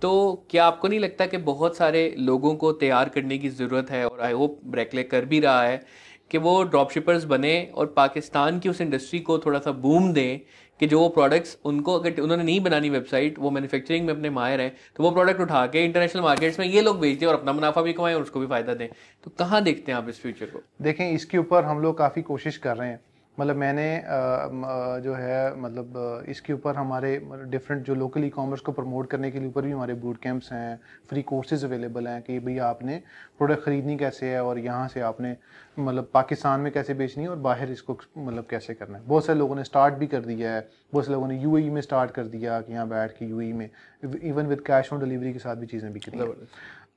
तो 0.02 0.46
क्या 0.50 0.64
आपको 0.66 0.88
नहीं 0.88 1.00
लगता 1.00 1.26
कि 1.26 1.36
बहुत 1.44 1.76
सारे 1.76 2.14
लोगों 2.18 2.54
को 2.56 2.72
तैयार 2.72 3.08
करने 3.08 3.38
की 3.38 3.48
ज़रूरत 3.50 3.90
है? 3.90 4.04
और 4.08 4.20
आई 4.20 4.32
होप 4.32 4.60
ब्रैकले 4.66 5.02
कर 5.02 5.24
भी 5.24 5.40
रहा 5.40 5.62
है। 5.62 5.80
कि 6.30 6.38
वो 6.38 6.62
ड्रॉप 6.62 6.90
शिपर्स 6.90 7.24
बने 7.24 7.72
और 7.74 7.86
पाकिस्तान 7.86 8.58
की 8.58 8.68
उस 8.68 8.80
इंडस्ट्री 8.80 9.18
को 9.20 9.38
थोड़ा 9.38 9.58
सा 9.58 9.72
बूम 9.72 10.12
दें 10.12 10.38
कि 10.80 10.86
जो 10.86 11.00
वो 11.00 11.08
प्रोडक्ट्स 11.08 11.56
उनको 11.64 11.98
अगर 11.98 12.20
उन्होंने 12.20 12.44
नहीं 12.44 12.60
बनानी 12.60 12.90
वेबसाइट 12.90 13.38
वो 13.38 13.50
मैन्युफैक्चरिंग 13.50 14.06
में 14.06 14.12
अपने 14.14 14.30
माहिर 14.30 14.60
हैं 14.60 14.76
तो 14.96 15.02
वो 15.02 15.10
प्रोडक्ट 15.10 15.40
उठा 15.40 15.66
के 15.66 15.84
इंटरनेशनल 15.84 16.22
मार्केट्स 16.22 16.58
में 16.60 16.66
ये 16.66 16.82
लोग 16.82 17.00
बेच 17.00 17.18
दें 17.18 17.26
और 17.26 17.34
अपना 17.34 17.52
मुनाफा 17.52 17.82
भी 17.82 17.92
कमाएँ 17.92 18.14
और 18.14 18.22
उसको 18.22 18.40
भी 18.40 18.46
फ़ायदा 18.46 18.74
दें। 18.74 18.88
तो 19.24 19.30
कहाँ 19.38 19.62
देखते 19.62 19.92
हैं 19.92 19.98
आप 19.98 20.08
इस 20.08 20.20
फ्यूचर 20.22 20.46
को? 20.46 20.62
देखें, 20.82 21.10
इसके 21.10 21.38
ऊपर 21.38 21.64
हम 21.64 21.80
लोग 21.82 21.98
काफ़ी 21.98 22.22
कोशिश 22.22 22.56
कर 22.56 22.76
रहे 22.76 22.88
हैं। 22.88 23.00
मतलब 23.40 23.56
मैंने 23.56 23.86
जो 25.04 25.14
है 25.14 25.56
मतलब 25.60 26.24
इसके 26.28 26.52
ऊपर 26.52 26.76
हमारे 26.76 27.16
डिफरेंट 27.50 27.82
जो 27.86 27.94
लोकल 27.94 28.24
ई 28.24 28.28
कॉमर्स 28.28 28.60
को 28.60 28.72
प्रमोट 28.72 29.10
करने 29.10 29.30
के 29.30 29.38
लिए 29.38 29.48
ऊपर 29.48 29.62
भी 29.62 29.72
हमारे 29.72 29.94
बूट 29.94 30.20
कैंप्स 30.22 30.52
हैं 30.52 30.78
फ्री 31.08 31.22
कोर्सेज 31.22 31.64
अवेलेबल 31.64 32.08
हैं 32.08 32.20
कि 32.22 32.38
भैया 32.38 32.66
आपने 32.66 33.00
प्रोडक्ट 33.38 33.62
ख़रीदनी 33.64 33.96
कैसे 33.96 34.30
है 34.30 34.44
और 34.44 34.58
यहाँ 34.58 34.86
से 34.88 35.00
आपने 35.00 35.36
मतलब 35.78 36.08
पाकिस्तान 36.14 36.60
में 36.60 36.72
कैसे 36.72 36.94
बेचनी 36.94 37.24
है 37.24 37.30
और 37.30 37.36
बाहर 37.38 37.70
इसको 37.70 37.98
मतलब 38.18 38.46
कैसे 38.50 38.74
करना 38.74 38.98
है। 38.98 39.04
बहुत 39.06 39.26
सारे 39.26 39.38
लोगों 39.38 39.56
ने 39.56 39.64
स्टार्ट 39.64 39.94
भी 39.94 40.06
कर 40.06 40.20
दिया 40.20 40.52
है 40.52 40.66
बहुत 40.92 41.06
से 41.06 41.12
लोगों 41.12 41.28
ने 41.28 41.38
यूएई 41.40 41.70
में 41.70 41.80
स्टार्ट 41.80 42.10
कर 42.10 42.24
दिया 42.26 42.60
कि 42.60 42.72
यहाँ 42.72 42.88
बैठ 42.88 43.12
के 43.18 43.24
यूएई 43.24 43.52
में 43.52 43.68
even 44.22 44.46
with 44.46 44.60
cash 44.66 44.92
on 44.92 45.00
delivery 45.00 45.32
के 45.32 45.38
साथ 45.38 45.56
भी 45.56 45.66
चीज़ें 45.66 45.90
रही 45.90 46.18
हैं। 46.18 46.48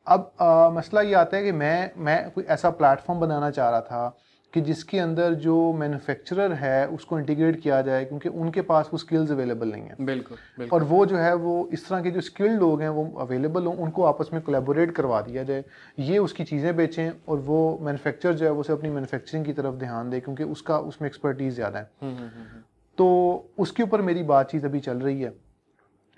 अब 0.08 0.32
अ, 0.40 0.70
मसला 0.74 1.02
ये 1.02 1.14
आता 1.14 1.38
है 1.38 1.44
कि 1.44 1.52
मैं 1.52 1.92
मैं 1.98 2.30
कोई 2.32 2.44
ऐसा 2.50 2.70
प्लेटफॉर्म 2.72 3.20
बनाना 3.20 3.50
चाह 3.52 3.70
रहा 3.70 3.82
था 3.82 4.18
कि 4.54 4.62
जिसके 4.62 5.00
अंदर 5.00 5.34
जो 5.36 5.56
मैन्युफैक्चरर 5.74 6.54
है 6.54 6.88
उसको 6.90 7.20
इंटीग्रेट 7.20 7.60
किया 7.62 7.82
जाए 7.82 8.06
क्योंकि 8.06 8.30
उनके 8.30 8.62
पास 8.62 8.90
वो 8.94 8.98
स्किल्स 8.98 9.32
अवेलेबल 9.32 9.68
नहीं 9.68 9.84
है। 9.84 9.96
बिल्कुल 10.02 10.38
बिल्कुल। 10.58 10.80
और 10.80 10.86
वो 10.86 11.06
जो 11.06 11.18
है 11.18 11.34
वो 11.36 11.70
इस 11.74 11.88
तरह 11.90 12.02
के 12.02 12.12
जो 12.12 12.22
स्किल्ड 12.22 12.60
लोग 12.60 12.82
हैं 12.82 12.90
वो 12.90 13.06
अवेलेबल 13.20 13.66
हों 13.66 13.76
उनको 13.76 14.04
आपस 14.04 14.30
में 14.34 14.42
कोलेबोरेट 14.42 14.92
करवा 14.92 15.22
दिया 15.22 15.44
जाए। 15.44 15.64
ये 16.00 16.18
उसकी 16.18 16.44
चीज़ें 16.44 16.76
बेचें 16.76 17.12
और 17.28 17.38
वो 17.42 17.78
मैन्युफैक्चर 17.82 18.34
जो 18.34 18.46
है 18.46 18.52
वो 18.52 18.62
उसे 18.62 18.74
अपनी 18.74 18.90
मैन्युफैक्चरिंग 18.90 19.46
की 19.46 19.54
तरफ़ 19.54 19.76
ध्यान 19.76 20.10
दे 20.10 20.20
क्योंकि 20.20 20.44
उसका 20.56 20.80
उसमें 20.80 21.08
एक्सपर्टीज़ 21.10 21.54
ज़्यादा 21.56 21.80
है। 21.80 21.90
हम्म, 22.02 22.16
हम्म, 22.16 22.28
हम्म, 22.30 22.62
तो 22.98 23.50
उसके 23.58 23.84
ऊपर 23.84 24.02
मेरी 24.02 24.24
बातचीत 24.24 24.66
अभी 24.66 24.80
चल 24.80 24.98
रही 24.98 25.22
है। 25.22 25.34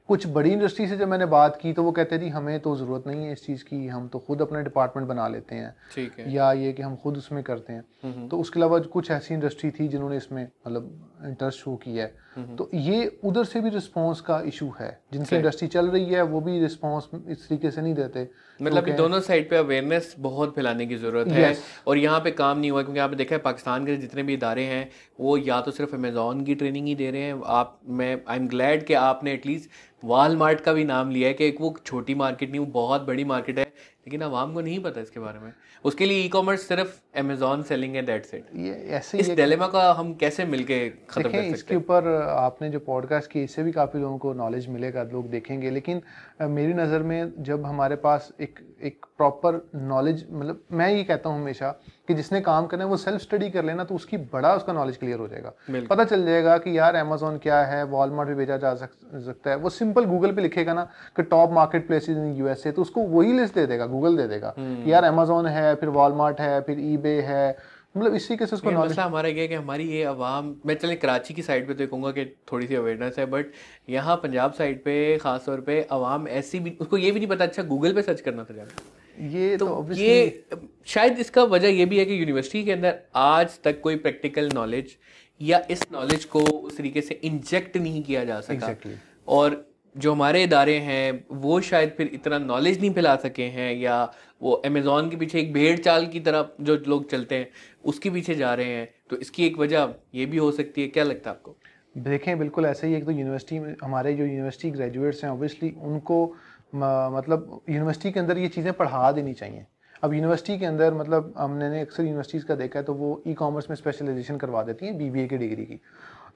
कुछ 0.08 0.28
बड़ी 0.28 0.52
इंडस्ट्री 0.52 0.88
से 0.88 0.98
जब 0.98 1.08
मैंने 1.08 1.26
बात 1.26 1.60
की 1.62 1.74
तो 1.74 1.84
वो 1.84 1.92
कहते 1.92 2.20
थे 2.20 2.30
हमें 2.30 2.60
तो 2.60 2.76
ज़रूरत 2.76 3.04
नहीं 3.08 3.26
है 3.26 3.32
इस 3.32 3.46
चीज़ 3.46 3.64
की 3.64 3.88
हम 3.88 4.08
तो 4.08 4.20
खुद 4.20 4.42
अपना 4.42 4.62
डिपार्टमेंट 4.62 5.08
बना 5.10 5.28
लेते 5.28 5.56
हैं 5.56 5.76
ठीक 5.96 6.20
है। 6.20 6.34
या 6.34 6.52
ये 6.54 6.74
कि 6.74 6.82
हम 6.82 6.96
खुद 6.96 7.18
उसमें 7.18 7.44
करते 7.44 7.74
हैं। 7.74 8.28
तो 8.28 8.40
उसके 8.40 8.60
अलावा 8.60 8.80
कुछ 8.80 9.12
ऐसी 9.12 9.34
इंडस्ट्री 9.34 9.72
थी 9.72 9.88
जिन्होंने 9.88 10.18
इसमें 10.18 10.44
मतलब 10.68 11.12
इंटरेस्ट 11.26 11.60
शो 11.60 11.76
किया 11.76 12.04
है। 12.04 12.14
तो 12.38 12.70
ये 12.74 13.20
उधर 13.24 13.44
से 13.44 13.62
भी 13.62 13.70
रिस्पांस 13.70 14.20
का 14.22 14.40
इशू 14.48 14.72
है। 14.80 14.90
जिनकी 15.14 15.36
इंडस्ट्री 15.36 15.68
चल 15.68 15.88
रही 15.88 16.06
है 16.06 16.22
वो 16.24 16.42
भी 16.42 16.60
रिस्पांस 16.60 17.10
इस 17.28 17.48
तरीके 17.48 17.72
से 17.72 17.82
नहीं 17.82 17.94
देते। 17.94 18.28
मतलब 18.60 18.88
ये 18.88 18.94
दोनों 18.94 19.20
साइड 19.20 19.50
पे 19.50 19.58
अवेयरनेस 19.58 20.14
बहुत 20.20 20.54
फैलाने 20.56 20.86
की 20.86 20.96
ज़रूरत 20.96 21.28
है। 21.28 21.56
और 21.88 21.98
यहाँ 21.98 22.20
पे 22.20 22.32
काम 22.32 22.60
नहीं 22.60 22.72
हुआ 22.72 22.82
क्योंकि 22.84 23.00
आपने 23.00 23.18
देखा 23.18 23.36
है 23.36 23.42
पाकिस्तान 23.42 23.86
के 23.86 23.96
जितने 23.98 24.24
भी 24.24 24.34
इदारे 24.34 24.64
हैं 24.64 24.90
वो 25.20 25.38
या 25.38 25.60
तो 25.62 25.72
सिर्फ़ 25.72 25.96
अमेजोन 25.96 26.44
की 26.44 26.56
ट्रेनिंग 26.56 26.88
ही 26.88 26.96
दे 26.96 27.12
रहे 27.12 27.22
हैं। 27.22 27.42
आप 27.46 27.80
मैं 27.90 28.16
आई 28.28 28.38
एम 28.38 28.48
ग्लैड 28.48 28.86
कि 28.86 28.94
आपने 28.94 29.34
एटलीस्ट 29.34 29.70
वालमार्ट 30.04 30.62
का 30.62 30.74
भी 30.74 30.84
नाम 30.84 31.12
लिया 31.12 31.28
है 31.28 31.34
कि 31.34 31.46
एक 31.46 31.62
वो 31.62 31.76
छोटी 31.86 32.16
मार्केट 32.16 32.50
नहीं 32.50 32.60
वो 32.60 32.66
बहुत 32.74 33.02
बड़ी 33.08 33.24
मार्केट 33.24 33.60
है। 33.60 33.66
लेकिन 34.08 34.24
आवाम 34.24 34.54
को 34.54 34.62
नहीं 34.62 34.80
पता 34.80 35.02
इसके 35.02 35.20
बारे 35.20 35.40
में। 35.40 35.52
उसके 35.86 36.06
लिए 36.06 36.24
ई 36.24 36.28
कॉमर्स 36.30 36.62
सिर्फ़ 36.68 37.11
अमेजोन 37.16 37.64
सेलिंग 37.64 37.96
है 37.96 38.02
दैट्स 38.02 38.34
इट 38.34 38.46
ये 38.56 38.74
ऐसे 38.90 39.18
इस 39.18 39.30
डिलेमा 39.30 39.68
का 39.68 39.92
हम 39.94 40.14
कैसे 40.14 40.46
मिलके 40.46 40.78
खत्म 40.90 41.22
कर 41.24 41.30
सकते 41.30 41.48
इसके 41.48 41.76
ऊपर 41.76 42.08
आपने 42.28 42.70
जो 42.70 42.80
पॉडकास्ट 42.80 43.32
की 43.32 43.44
इससे 43.44 43.64
भी 43.64 43.72
काफ़ी 43.72 44.00
लोगों 44.00 44.18
को 44.18 44.34
नॉलेज 44.34 44.68
मिलेगा 44.68 45.04
लोग 45.04 45.30
देखेंगे। 45.30 45.70
लेकिन 45.70 46.02
मेरी 46.42 46.74
नज़र 46.74 47.04
में 47.04 47.34
जब 47.40 47.66
हमारे 47.66 47.96
पास 47.96 48.32
एक 48.42 48.60
एक 48.84 49.06
प्रॉपर 49.18 49.62
नॉलेज 49.76 50.26
मतलब 50.32 50.62
मैं 50.72 50.90
ये 50.90 51.04
कहता 51.04 51.30
हूँ 51.30 51.42
हमेशा 51.42 51.70
कि 52.08 52.14
जिसने 52.14 52.42
काम 52.42 52.66
करना 52.66 52.84
है 52.84 52.90
वो 52.90 52.98
सेल्फ 52.98 53.22
स्टडी 53.22 53.50
कर 53.50 53.66
लेना 53.66 53.84
तो 53.84 53.96
उसकी 53.96 54.18
बड़ा 54.34 54.54
उसका 54.56 54.74
नॉलेज 54.74 54.98
क्लियर 54.98 55.20
हो 55.20 55.28
जाएगा। 55.28 55.52
पता 55.90 56.04
चल 56.04 56.26
जाएगा 56.26 56.58
कि 56.58 56.78
यार 56.78 56.96
अमेजोन 56.96 57.38
क्या 57.38 57.60
है 57.64 57.84
वॉलमार्ट 57.84 58.30
भी 58.30 58.36
भेजा 58.36 58.58
जा 58.58 58.74
सक- 58.76 59.20
सकता 59.26 59.50
है। 59.50 59.56
वो 59.56 59.70
सिंपल 59.70 60.06
गूगल 60.06 60.32
पे 60.32 60.42
लिखेगा 60.42 60.74
ना 60.74 60.88
कि 61.16 61.24
top 61.24 61.52
market 61.52 61.88
places 61.88 62.18
in 62.18 62.34
USA 62.36 62.72
तो 62.72 62.82
उसको 62.82 63.02
वही 63.10 63.34
लिस्ट 63.34 63.56
दे 63.56 63.66
देगा 63.66 63.86
गूगल 63.86 64.18
दे 64.18 64.28
देगा 64.28 64.54
कि 64.58 64.92
यार 64.94 65.04
अमेजोन 65.04 65.48
है 65.48 65.76
फिर 65.76 65.90
वॉलमार्ट 65.90 66.40
है 66.42 66.60
फिर 66.62 66.80
ईबे 67.02 67.22
है। 67.22 67.58
मतलब 67.98 68.14
इसी 68.16 68.36
के 68.38 68.46
से 68.46 68.56
उसको 68.56 68.72
नॉलेज 68.72 68.92
मसला 68.92 69.04
हमारा 69.06 69.30
ये 69.30 69.42
है 69.42 69.48
कि 69.48 69.56
हमारी 69.56 69.84
ये 69.84 70.04
आवाम 70.04 70.56
मैं 70.66 70.76
चले 70.76 70.96
कराची 70.96 71.34
की 71.34 71.42
साइड 71.42 71.68
पे 71.68 71.74
तो 71.74 71.88
कहूँगा 71.88 72.12
कि 72.12 72.26
थोड़ी 72.52 72.68
सी 72.68 72.76
अवेयरनेस 72.76 73.16
है 73.20 73.26
बट 73.26 73.46
यहाँ 73.90 74.16
पंजाब 74.18 74.54
साइड 74.54 74.84
पे 74.84 75.18
खास 75.18 75.46
तौर 75.46 75.62
पे 75.62 75.82
आवाम 75.92 76.28
ऐसी 76.28 76.60
भी 76.60 76.76
उसको 76.82 76.98
ये 76.98 77.12
भी 77.12 77.20
नहीं 77.20 77.30
पता 77.30 77.46
अच्छा 77.46 77.64
गूगल 77.64 77.94
पे 77.94 78.02
सर्च 78.02 78.22
करना 78.22 78.44
था 78.44 78.54
जाना। 78.54 79.28
ये 79.30 79.58
तो, 79.58 79.66
तो 79.66 79.94
ये 79.94 80.44
शायद 80.86 81.20
इसका 81.20 81.44
वजह 81.44 81.68
ये 81.70 81.86
भी 81.86 82.00
है 82.00 82.06
कि 82.06 82.20
यूनिवर्सिटी 82.20 82.64
के 82.64 82.72
अंदर 82.72 83.00
आज 83.16 83.60
तक 83.64 83.82
कोई 83.82 83.96
प्रैक्टिकल 83.98 84.50
नॉलेज 84.54 84.96
या 85.42 85.62
इस 85.72 85.86
नॉलेज 85.92 86.26
को 86.26 86.40
उस 86.40 86.78
तरीके 86.78 87.02
से 87.02 87.20
इंजेक्ट 87.24 87.78
नहीं 87.78 88.04
किया 88.04 88.24
जा 88.26 88.40
सका। 88.42 88.56
Exactly. 88.56 88.96
और 89.28 89.64
जो 89.96 90.12
हमारे 90.14 90.44
इदारे 90.44 90.78
हैं, 90.80 91.24
वो 91.32 91.60
शायद 91.62 91.90
फिर 91.98 92.10
इतना 92.14 92.38
नॉलेज 92.40 92.80
नहीं 92.82 92.92
फैला 92.94 93.16
सके 93.18 93.44
हैं, 93.46 93.74
या 93.76 94.04
वो 94.42 94.52
अमेजोन 94.66 95.10
के 95.10 95.16
पीछे 95.16 95.40
एक 95.40 95.52
भेड़ 95.54 95.78
चाल 95.80 96.06
की 96.08 96.20
तरह 96.20 96.50
जो 96.62 96.76
लोग 96.88 97.10
चलते 97.10 97.36
हैं, 97.36 97.48
उसके 97.86 98.10
पीछे 98.10 98.36
जा 98.36 98.54
रहे 98.54 98.76
हैं। 98.76 98.88
तो 99.10 99.18
इसकी 99.18 99.46
एक 99.46 99.58
वजह 99.60 99.94
ये 100.16 100.26
भी 100.26 100.38
हो 100.38 100.52
सकती 100.52 100.82
है। 100.82 100.88
क्या 100.88 101.04
लगता 101.04 101.30
है 101.30 101.36
आपको? 101.36 101.56
देखें, 101.98 102.38
बिल्कुल 102.40 102.66
ऐसे 102.66 102.88
ही 102.88 102.96
एक 102.96 103.06
तो 103.06 103.12
यूनिवर्सिटी 103.12 103.60
में, 103.60 103.76
हमारे 103.84 104.14
जो 104.14 104.26
यूनिवर्सिटी 104.26 104.72
ग्रेजुएट्स 104.72 105.24
हैं 105.24 105.32
ऑब्वियसली 105.32 105.74
उनको 105.84 106.26
मतलब 106.74 107.62
यूनिवर्सिटी 107.70 108.12
के 108.12 108.20
अंदर 108.20 108.38
ये 108.38 108.48
चीज़ें 108.48 108.74
पढ़ा 108.74 109.12
देनी 109.12 109.34
चाहिए। 109.34 109.66
अब 110.04 110.14
यूनिवर्सिटी 110.14 110.58
के 110.60 110.66
अंदर 110.66 110.94
मतलब 110.94 111.34
हमने 111.38 111.82
अक्सर 111.82 112.04
यूनिवर्सिटीज़ 112.04 112.46
का 112.46 112.56
देखा 112.56 112.80
है 112.80 112.86
तो 112.86 112.94
वो 112.94 113.22
ई 113.28 113.34
कॉमर्स 113.34 113.70
में 113.70 113.76
स्पेशलाइजेशन 113.76 114.38
करवा 114.38 114.62
देती 114.64 114.86
हैं 114.86 114.98
बीबीए 114.98 115.28
की 115.28 115.38
डिग्री 115.38 115.66
की। 115.66 115.80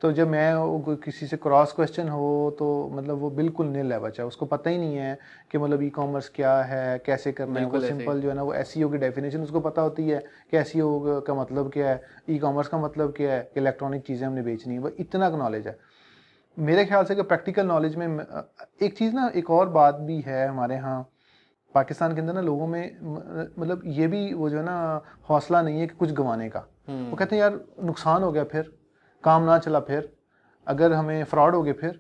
तो 0.02 0.12
जब 0.12 0.28
मैं 0.28 0.96
किसी 1.04 1.28
से 1.28 1.38
क्रॉस 1.38 1.72
क्वेश्चन 1.72 2.10
हो 2.10 2.56
तो 2.60 2.66
मतलब 2.94 3.18
वो 3.18 3.30
बिल्कुल 3.30 3.68
नील 3.68 3.92
है 3.94 4.00
बच्चा 4.00 4.26
उसको 4.26 4.46
पता 4.46 4.70
ही 4.70 4.78
नहीं 4.78 4.96
है 4.96 5.18
कि 5.52 5.58
मतलब 5.58 5.82
ई 5.84 5.90
कॉमर्स 5.90 6.30
क्या 6.36 6.56
है 6.64 6.98
कैसे 7.06 7.32
करना 7.32 7.60
है। 7.60 7.66
वो। 7.66 7.80
सिंपल 7.80 8.22
जो 8.22 8.30
है 8.30 8.36
ना 8.36 8.44
वो 8.44 8.54
एस 8.54 8.74
की 8.74 8.98
डेफिनेशन 8.98 9.44
उसको 9.44 9.60
पता 9.60 9.82
होती 9.82 10.08
है 10.10 10.20
कि 10.52 10.58
एस 10.58 10.74
का 10.78 11.34
मतलब 11.34 11.72
क्या 11.72 11.90
है 11.90 12.02
ई 12.30 12.38
कॉमर्स 12.40 12.68
का 12.68 12.78
मतलब 12.78 13.14
क्या 13.18 13.34
है 13.34 13.42
कि 13.54 13.60
इलेक्ट्रॉनिक 13.60 14.06
चीज़ें 14.08 14.28
हमने 14.28 14.42
बेचनी 14.42 14.74
है। 14.74 14.80
वो 14.80 14.90
इतना 15.00 15.30
नॉलेज 15.30 15.68
है। 15.68 15.78
मेरे 16.58 16.86
ख्याल 16.86 17.06
से 17.06 17.16
कि 17.16 17.22
प्रैक्टिकल 17.24 17.66
नॉलेज 17.68 17.96
में 17.96 18.08
एक 18.82 18.98
चीज़ 18.98 19.14
ना 19.16 19.32
एक 19.36 19.50
और 19.52 19.70
बात 19.70 19.96
भी 20.02 20.20
है 20.22 20.48
हमारे 20.48 20.76
यहाँ। 20.76 21.02
पाकिस्तान 21.76 22.14
के 22.16 22.22
अंदर 22.22 22.34
ना 22.34 22.42
लोगों 22.42 22.68
में 22.68 22.98
मतलब 23.60 23.82
ये 23.86 24.08
भी 24.08 24.34
वो 24.34 24.50
जो 24.50 24.58
है 24.58 24.64
ना 24.64 25.02
हौसला 25.30 25.62
नहीं 25.62 25.80
है 25.80 25.88
कि 25.88 25.96
कुछ 25.96 26.12
गंवाने 26.12 26.50
का। 26.50 26.68
हम्म। 26.88 27.10
वो 27.10 27.16
कहते 27.16 27.36
हैं 27.36 27.42
यार 27.44 27.60
नुकसान 27.84 28.24
हो 28.24 28.32
गया 28.32 28.44
फिर। 28.44 28.72
काम 29.26 29.44
ना 29.44 29.58
चला 29.58 29.80
फिर 29.80 30.12
अगर 30.68 30.94
हमें 30.94 31.24
फ्रॉड 31.24 31.56
हो 31.56 31.62
गए 31.64 31.74
फिर 31.74 32.00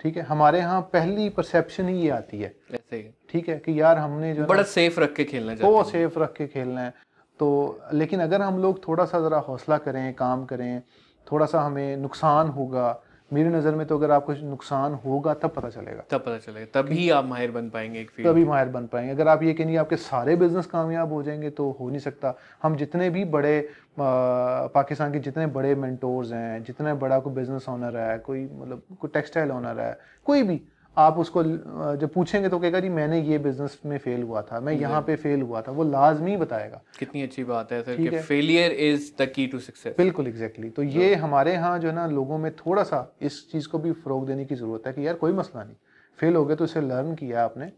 ठीक 0.00 0.16
है 0.16 0.22
हमारे 0.22 0.58
यहाँ 0.58 0.80
पहली 0.92 1.28
परसेप्शन 1.30 1.88
ही 1.88 2.00
ये 2.00 2.08
आती 2.10 2.38
है। 2.38 2.54
ऐसे 2.74 2.96
ही। 2.96 3.02
ठीक 3.30 3.48
है 3.48 3.58
कि 3.58 3.80
यार 3.80 3.98
हमने 3.98 4.34
जो 4.34 4.44
बड़ा 4.46 4.62
सेफ़ 4.62 5.00
रख 5.00 5.12
के 5.14 5.24
खेलना 5.24 5.52
है। 5.52 5.58
वो 5.62 5.82
सेफ़ 5.84 6.18
रख 6.18 6.32
के 6.32 6.46
खेलना 6.46 6.80
है। 6.80 6.92
तो 7.40 7.48
लेकिन 7.92 8.20
अगर 8.20 8.42
हम 8.42 8.58
लोग 8.58 8.86
थोड़ा 8.88 9.04
सा 9.04 9.20
ज़रा 9.20 9.38
हौसला 9.38 9.78
करें 9.78 10.12
काम 10.14 10.44
करें 10.44 10.82
थोड़ा 11.26 11.46
सा 11.46 11.60
हमें 11.60 11.96
नुकसान 11.96 12.48
होगा 12.48 12.88
मेरी 13.30 13.48
नज़र 13.48 13.74
में 13.74 13.86
तो 13.86 13.96
अगर 13.98 14.10
आपको 14.10 14.32
नुकसान 14.44 14.94
होगा 15.04 15.34
तब 15.34 15.50
पता 15.50 15.68
चलेगा। 15.70 16.02
तब 16.10 16.20
पता 16.20 16.38
चलेगा। 16.38 16.66
तभी 16.74 17.08
आप 17.10 17.24
माहिर 17.24 17.50
बन 17.50 17.68
पाएँगे 17.70 18.00
एक 18.00 18.10
फ़ील्ड 18.10 18.30
तभी 18.30 18.44
माहिर 18.44 18.68
बन 18.68 18.86
पाएँगे। 18.86 19.12
अगर 19.12 19.28
आप 19.28 19.42
ये 19.42 19.52
कहेंगे 19.52 19.76
आपके 19.76 19.96
सारे 19.98 20.36
बिज़नेस 20.36 20.66
कामयाब 20.66 21.12
हो 21.12 21.22
जाएँगे 21.22 21.50
तो 21.50 21.70
हो 21.80 21.88
नहीं 21.88 22.00
सकता। 22.00 22.34
हम 22.62 22.76
जितने 22.76 23.08
भी 23.10 23.24
बड़े 23.26 23.68
पाकिस्तान 23.98 25.12
के 25.12 25.18
जितने 25.20 25.46
बड़े 25.48 25.74
मेंटोर्स 25.76 26.32
हैं 26.32 26.62
जितने 26.64 26.94
बड़ा 26.96 27.18
कोई 27.18 27.34
बिज़नेस 27.34 27.68
ऑनर 27.68 27.96
है 27.96 28.18
कोई 28.18 28.44
मतलब 28.44 28.82
कोई 29.00 29.10
टेक्सटाइल 29.14 29.50
ऑनर 29.50 29.80
है 29.80 29.98
कोई 30.26 30.42
भी 30.42 30.60
आप 30.96 31.18
उसको 31.18 31.42
जब 31.42 32.10
पूछेंगे 32.14 32.48
तो 32.48 32.58
कहेगा 32.58 32.80
जी 32.80 32.88
मैंने 32.88 33.20
ये 33.22 33.38
बिज़नेस 33.38 33.78
में 33.86 33.96
फेल 33.98 34.22
हुआ 34.22 34.42
था 34.42 34.60
मैं 34.60 34.72
यहाँ 34.72 35.00
पे 35.02 35.16
फेल 35.16 35.42
हुआ 35.42 35.62
था। 35.62 35.72
वो 35.72 35.84
लाजमी 35.84 36.36
बताएगा। 36.36 36.80
कितनी 36.98 37.22
अच्छी 37.22 37.44
बात 37.44 37.72
है 37.72 37.82
सर 37.82 37.96
कि 37.98 38.18
failure 38.18 38.72
is 38.72 39.10
the 39.18 39.26
key 39.28 39.46
to 39.46 39.58
success 39.60 39.94
बिल्कुल 39.98 40.28
एग्जैक्टली 40.28 40.70
तो 40.70 40.82
ये 40.82 41.14
हमारे 41.16 41.52
यहाँ 41.52 41.78
जो 41.78 41.88
है 41.88 41.94
ना 41.94 42.06
लोगों 42.08 42.38
में 42.38 42.50
थोड़ा 42.56 42.82
सा 42.84 43.06
इस 43.22 43.50
चीज़ 43.52 43.68
को 43.68 43.78
भी 43.78 43.92
फरोग 43.94 44.26
देने 44.26 44.44
की 44.44 44.54
ज़रूरत 44.54 44.86
है 44.86 44.92
कि 44.92 45.06
यार 45.06 45.14
कोई 45.16 45.32
मसला 45.32 45.64
नहीं। 45.64 45.76
फेल 46.18 46.36
हो 46.36 46.44
गए 46.44 46.54
तो 46.54 46.64
इसे 46.64 46.80
लर्न 46.80 47.14
किया 47.14 47.44
आपने। 47.44 47.70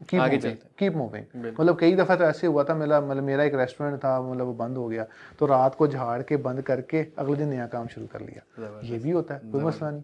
Keep 0.00 0.96
moving. 0.96 1.44
मतलब 1.48 1.78
कई 1.78 1.94
दफ़ा 1.96 2.16
तो 2.16 2.24
ऐसे 2.24 2.46
हुआ 2.46 2.64
था 2.64 2.74
मेरा 2.74 3.00
मतलब 3.00 3.22
मेरा 3.24 3.44
एक 3.44 3.54
रेस्टोरेंट 3.54 3.98
था 3.98 4.20
मतलब 4.22 4.46
वो 4.46 4.52
बंद 4.54 4.76
हो 4.76 4.88
गया। 4.88 5.06
तो 5.38 5.46
रात 5.46 5.74
को 5.74 5.86
झाड़ 5.88 6.22
के 6.22 6.36
बंद 6.38 6.62
करके 6.62 7.06
अगले 7.18 7.36
दिन 7.36 7.48
नया 7.48 7.66
काम 7.68 7.86
शुरू 7.86 8.06
कर 8.06 8.20
लिया। 8.20 8.80
ये 8.84 8.98
भी 8.98 9.10
होता 9.10 9.34
है 9.34 9.50
कोई 9.52 9.62
मसला 9.64 9.90
नहीं। 9.90 10.02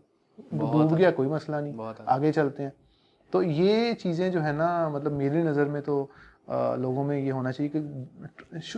डूब 0.54 0.94
गया 0.94 1.10
कोई 1.10 1.26
मसला 1.26 1.60
नहीं। 1.60 1.74
आगे 2.08 2.32
चलते 2.32 2.62
हैं। 2.62 2.72
तो 3.32 3.42
ये 3.42 3.94
चीज़ें 3.94 4.30
जो 4.32 4.40
है 4.40 4.52
ना 4.52 4.88
मतलब 4.88 5.12
मेरी 5.12 5.42
नज़र 5.42 5.64
में 5.64 5.82
तो 5.82 6.10
आ, 6.50 6.74
लोगों 6.74 7.04
में 7.04 7.18
ये 7.18 7.30
होना 7.30 7.50
चाहिए 7.52 7.72
कि 7.76 7.80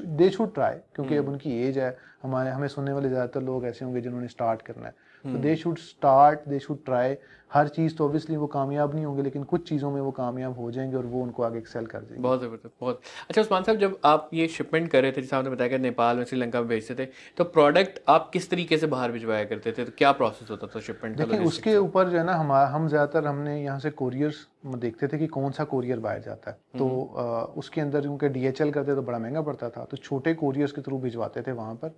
दे 0.07 0.31
शुड 0.31 0.55
ट्राई 0.55 0.75
क्योंकि 0.95 1.15
हम्म। 1.15 1.27
अब 1.27 1.33
उनकी 1.33 1.51
एज 1.63 1.79
है। 1.79 1.97
हमारे 2.23 2.51
हमें 2.51 2.69
सुनने 2.69 2.93
वाले 2.93 3.09
ज़्यादातर 3.09 3.43
लोग 3.43 3.65
ऐसे 3.67 3.85
होंगे 3.85 4.01
जिन्होंने 4.01 4.29
स्टार्ट 4.29 4.63
करना 4.63 4.87
है। 4.87 4.95
तो। 5.25 5.39
They 5.39 5.57
should 5.57 5.79
start 5.79 6.49
they 6.49 6.59
should 6.59 6.85
try 6.85 7.17
हर 7.51 7.69
चीज़ 7.69 7.95
तो 7.97 8.05
ऑब्वियसली 8.05 8.37
वो 8.37 8.47
कामयाब 8.47 8.95
नहीं 8.95 9.05
होंगे 9.05 9.23
लेकिन 9.23 9.43
कुछ 9.43 9.69
चीज़ों 9.69 9.91
में 9.91 10.01
वो 10.01 10.11
कामयाब 10.11 10.59
हो 10.59 10.71
जाएँगे 10.71 10.97
और 10.97 11.05
वो 11.07 11.23
उनको 11.23 11.43
आगे 11.43 11.59
एक्सेल 11.59 11.87
कर 11.87 11.99
देंगे। 11.99 12.23
बहुत 12.23 12.41
ज़बरदस्त 12.41 12.73
बहुत। 12.81 13.01
अच्छा 13.31 13.43
उस्मान 13.43 13.63
साहब 13.63 13.79
जब 13.79 13.99
आप 14.05 14.31
ये 14.35 14.47
शिपमेंट 14.49 14.91
कर 14.91 15.03
रहे 15.03 15.13
थे 15.13 15.21
जैसे 15.21 15.37
आपने 15.37 15.51
बताया 15.51 15.71
कि 15.71 15.79
नेपाल 15.79 16.17
में 16.17 16.25
श्रीलंका 16.25 16.61
में 16.61 16.69
भेजते 16.69 16.95
थे 16.95 17.09
तो 17.39 17.45
प्रोडक्ट 17.47 18.01
आप 18.09 18.29
किस 18.33 18.51
तरीके 18.51 18.79
से 18.79 18.87
बाहर 18.87 19.13
भिजवाया 19.13 19.45
करते 19.45 19.73
थे? 19.73 19.85
तो 19.85 19.93
क्या 19.99 20.11
प्रोसेस 20.13 20.51
होता 20.51 20.67
था 20.67 20.81
शिपमेंट 20.81 21.17
देखिए 21.17 21.45
उसके 21.47 21.77
ऊपर 21.77 22.09
जो 22.09 22.19
है 22.19 22.25
ना 22.25 22.35
हमारा 22.35 22.67
हम 22.69 22.89
ज़्यादातर 22.89 23.27
हमने 23.27 23.63
यहाँ 23.63 23.79
से 23.81 23.91
कोरियर्स 23.93 24.47
देखते 24.77 25.09
थे 25.09 25.19
कि 25.19 25.27
कौन 25.29 25.51
सा 25.53 25.65
कोरियर 25.67 25.99
बाहर 26.01 26.21
जाता 26.21 26.51
है। 26.51 26.57
तो 26.79 26.87
हम्म। 27.17 27.61
उसके 27.61 27.81
अंदर 27.81 28.01
क्योंकि 28.01 28.29
डी 28.29 28.47
एच 28.47 28.63
करते 28.63 28.95
तो 28.95 29.03
बड़ा 29.03 29.19
महँगा 29.19 29.43
पड़ता 29.43 29.69
था। 29.69 29.85
तो 29.85 29.97
छोटे 29.97 30.35
कोरियर्स 30.35 30.73
के 30.73 30.83
थ्रू 30.83 30.99
भिजवाते 30.99 31.43
थे 31.43 31.53
वहाँ 31.53 31.75
पर। 31.75 31.95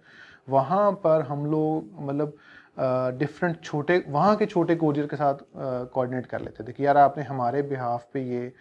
वहाँ 0.49 0.91
पर 1.05 1.23
हम 1.23 1.47
लोग 1.47 2.03
मतलब 2.09 2.37
डिफरेंट 2.79 3.61
छोटे 3.65 4.03
वहाँ 4.09 4.35
के 4.37 4.47
छोटे 4.47 4.75
कोरियर 4.77 5.07
के 5.07 5.17
साथ 5.17 5.35
कोऑर्डिनेट 5.55 6.27
कर 6.27 6.41
लेते 6.41 6.65
थे 6.65 6.73
कि 6.73 6.87
यार 6.87 6.97
आपने 6.97 7.25
हमारे 7.25 7.63
बिहाफ 7.63 8.07
पे 8.13 8.23
ये 8.23 8.53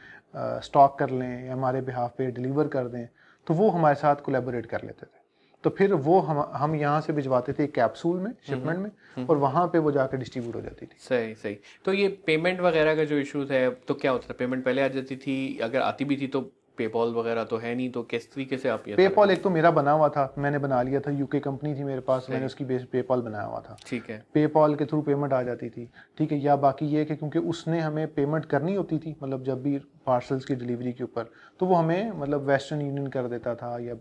स्टॉक 0.63 0.97
कर 0.99 1.10
लें 1.10 1.45
या 1.45 1.54
हमारे 1.54 1.82
बिहाफ 1.82 2.13
पे 2.17 2.32
डिलीवर 2.32 2.67
कर 2.67 2.88
दें 2.88 3.06
तो 3.47 3.54
वो 3.54 3.69
हमारे 3.69 3.95
साथ 3.95 4.15
कोलेबोरेट 4.15 4.65
कर 4.65 4.84
लेते 4.84 5.06
थे। 5.06 5.23
तो 5.63 5.69
फिर 5.69 5.93
वो 5.93 6.19
हम 6.19 6.39
हम 6.54 6.75
यहाँ 6.75 7.01
से 7.01 7.13
भिजवाते 7.13 7.54
थे 7.54 7.67
कैप्सूल 7.67 8.19
में 8.19 8.32
शिपमेंट 8.47 8.80
में 8.80 9.25
और 9.28 9.38
वहाँ 9.38 9.65
पे 9.67 9.80
वो 9.80 9.91
जाकर 9.91 10.17
डिस्ट्रीब्यूट 10.17 10.56
हो 10.56 10.62
जाती 10.62 10.86
थी। 10.86 10.97
सही 10.99 11.34
सही। 11.36 11.58
तो 11.86 11.93
ये 11.93 12.08
पेमेंट 12.25 12.60
वगैरह 12.60 12.95
का 12.95 13.04
जो 13.04 13.17
इश्यूज़ 13.17 13.54
है 13.54 13.69
तो 13.88 13.93
क्या 13.93 14.12
होता 14.12 14.28
था? 14.30 14.36
पेमेंट 14.39 14.63
पहले 14.65 14.82
आ 14.82 14.88
जाती 14.88 15.15
थी 15.17 15.58
अगर 15.60 15.82
आती 15.82 16.06
भी 16.06 16.17
थी 16.17 16.28
तो 16.28 16.41
पेपॉल 16.78 17.14
वगैरह 17.14 17.44
तो 17.44 17.58
है 17.58 17.76
नहीं 17.76 17.90
तो 17.90 18.04
किस 18.04 18.34
तरीके 18.34 18.58
से 18.58 18.70
आप 18.70 18.84
पेपॉल 18.88 19.32
एक 19.32 19.44
तो 19.44 19.50
मेरा 19.50 19.72
बना 19.72 19.92
हुआ 19.92 20.10
था 20.10 20.34
मैंने 20.38 20.60
बना 20.60 20.82
लिया 20.82 21.00
था 21.00 21.12
यूके 21.12 21.40
कंपनी 21.40 21.76
थी 21.76 21.84
मेरे 21.84 22.02
पास 22.02 22.28
मैंने 22.30 22.46
उसकी 22.46 22.66
बेस 22.66 22.84
पेपॉल 22.84 23.22
बनाया 23.22 23.44
हुआ 23.44 23.60
था। 23.60 23.78
ठीक 23.88 24.10
है। 24.10 24.26
पेपॉल 24.34 24.76
के 24.76 24.86
थ्रू 24.86 25.02
पेमेंट 25.02 25.34
आ 25.34 25.44
जाती 25.44 25.70
थी 25.70 25.90
ठीक 26.18 26.32
है 26.32 26.40
या 26.40 26.56
बाकी 26.56 26.86
ये 26.86 27.06
कि 27.06 27.16
क्योंकि 27.16 27.40
उसने 27.40 27.80
हमें 27.80 28.14
पेमेंट 28.14 28.46
करनी 28.46 28.76
होती 28.76 29.00
थी 29.00 29.16
मतलब 29.24 29.44
जब 29.44 29.64
भी 29.64 29.78
पार्सल्स 30.06 30.46
की 30.46 30.56
डिलीवरी 30.56 30.94
के 30.94 31.04
ऊपर 31.04 31.32
तो 31.60 31.66
वो 31.66 31.76
हमें 31.76 32.12
मतलब 32.12 32.42
वेस्टर्न 32.42 32.82
यूनियन 32.82 33.08
कर 33.08 33.28
देता 33.28 33.56
था 33.56 33.78
या 33.80 33.94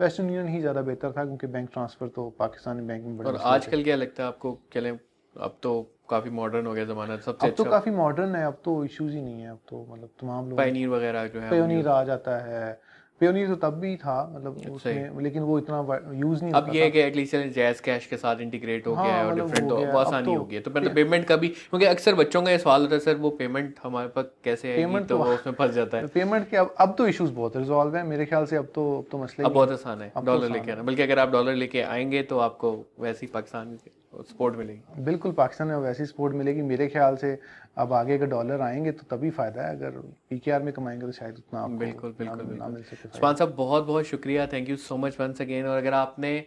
वेस्टर्न 0.00 0.30
यूनियन 0.30 0.48
ही 0.48 0.60
ज़्यादा 0.60 0.82
बेहतर 0.82 1.12
था 1.12 1.24
क्योंकि 1.24 1.46
बैंक 1.46 1.70
ट्रांसफ़र 1.72 2.08
तो 2.08 2.30
पाकिस्तानी 2.30 2.82
बैंक 2.82 3.04
में 3.04 3.24
और 3.24 3.36
आजकल 3.36 3.82
क्या 3.82 3.96
लगता 3.96 4.22
है 4.22 4.28
आपको 4.28 4.52
क्या 4.72 4.98
अब 5.36 5.58
तो 5.62 5.93
काफ़ी 6.10 6.30
मॉडर्न 6.30 6.66
हो 6.66 6.72
गया 6.74 6.84
ज़माना 6.84 7.16
सबसे 7.16 7.46
अब 7.46 7.54
तो 7.54 7.62
अच्छा। 7.64 7.70
काफ़ी 7.70 7.90
मॉडर्न 7.92 8.34
है 8.36 8.46
अब 8.46 8.58
तो 8.64 8.84
इश्यूज़ 8.84 9.14
ही 9.14 9.22
नहीं 9.22 9.40
है 9.40 9.50
अब 9.50 9.58
तो 9.68 9.86
मतलब 9.90 10.08
तमाम 10.20 10.48
लोग 10.48 10.58
पायनीर 10.58 10.88
वगैरह 10.88 11.26
जो 11.26 11.40
है 11.40 11.50
पेयोनीर 11.50 11.88
आ 11.88 12.04
जाता 12.04 12.38
है। 12.38 12.80
पेयोनीर 13.20 13.48
तो 13.48 13.54
तब 13.54 13.74
भी 13.74 13.96
था 13.96 14.32
मतलब 14.36 14.56
उसमें 14.70 15.20
लेकिन 15.20 15.42
वो 15.42 15.58
इतना 15.58 15.76
यूज़ 16.14 16.42
नहीं 16.44 16.52
अब 16.52 16.70
ये 16.74 16.82
है 16.84 16.90
कि 16.90 17.00
एटलीस्ट 17.00 17.36
जैज 17.36 17.80
कैश 17.80 18.06
के 18.06 18.16
साथ 18.16 18.36
इंटीग्रेट 18.36 18.86
हो 18.86 18.94
गया 18.94 19.02
है 19.04 19.24
और 19.26 19.32
मतलब 19.32 19.46
डिफरेंट 19.46 19.70
हो 19.72 19.76
तो 19.76 19.82
गया, 19.82 19.98
आसानी 19.98 20.24
तो- 20.24 20.38
हो 20.38 20.44
गई 20.44 20.54
है। 20.54 20.60
तो 20.62 20.70
मतलब 20.70 20.94
पेमेंट 20.94 21.26
का 21.26 21.36
भी 21.36 21.48
क्योंकि 21.48 21.86
अक्सर 21.86 22.14
बच्चों 22.14 22.42
का 22.42 22.50
ये 22.50 22.58
सवाल 22.58 22.80
होता 22.80 22.94
है 22.94 23.00
सर 23.00 23.14
वो 23.16 23.30
पेमेंट 23.30 23.74
हमारे 23.82 24.08
पास 24.08 24.24
कैसे 24.44 24.72
आएगी? 24.72 24.84
Payment 24.84 25.08
तो 25.08 25.16
तो- 25.18 25.26
वो 25.26 25.34
उसमें 25.34 25.54
फंस 25.54 25.70
जाता 25.70 25.98
है। 25.98 26.06
पेमेंट 26.06 26.48
के 26.50 26.56
अब 26.56 26.74
अब 26.80 26.94
तो 26.98 27.06
इश्यूज़ 27.08 27.32
बहुत 27.32 27.56
रिजॉल्व 27.56 27.96
है। 27.96 28.02
मेरे 28.04 28.26
ख्याल 28.26 28.46
से 28.46 28.56
अब 28.56 28.66
तो 28.74 28.98
अब 28.98 29.04
तो 29.12 29.18
मसले 29.18 29.44
अब 29.44 29.52
बहुत 29.52 29.70
आसान 29.70 30.02
है 30.02 30.08
तो 30.08 30.20
डॉलर 30.20 30.50
लेके 30.50 30.72
आना। 30.72 30.82
बल्कि 30.82 31.02
अगर 31.02 31.18
आप 31.18 31.30
डॉलर 31.30 31.54
लेके 31.54 31.82
आएँगे 31.82 32.22
तो 32.22 32.38
आपको 32.38 32.76
वैसे 33.00 33.26
ही 33.26 33.32
पाकिस्तान 33.32 33.78
सपोर्ट 34.22 34.56
मिलेगी। 34.56 35.02
बिल्कुल 35.04 35.32
पाकिस्तान 35.32 35.68
में 35.68 35.76
वैसी 35.76 36.06
सपोर्ट 36.06 36.34
मिलेगी 36.34 36.62
मेरे 36.62 36.86
ख्याल 36.88 37.16
से 37.16 37.38
अब 37.78 37.92
आगे 37.92 38.14
अगर 38.14 38.26
डॉलर 38.26 38.60
आएँगे 38.60 38.92
तो 38.92 39.16
तभी 39.16 39.30
फ़ायदा 39.30 39.62
है 39.62 39.76
अगर 39.76 39.90
पीकेआर 40.30 40.62
में 40.62 40.72
कमाएँगे 40.72 41.06
तो 41.06 41.12
शायद 41.12 41.36
उतना 41.38 41.66
बिल्कुल 41.78 42.14
बिल्कुल 42.18 42.56
ना 42.58 42.68
मिल 42.68 42.82
सके 42.82 43.08
उस्मान 43.08 43.34
साहब 43.34 43.54
बहुत 43.56 43.84
बहुत 43.86 44.04
शुक्रिया 44.04 44.46
thank 44.46 44.68
you 44.68 44.76
so 44.76 44.96
much 44.96 45.20
once 45.20 45.40
again 45.40 45.66
और 45.66 45.78
अगर 45.78 45.94
आपने 45.94 46.44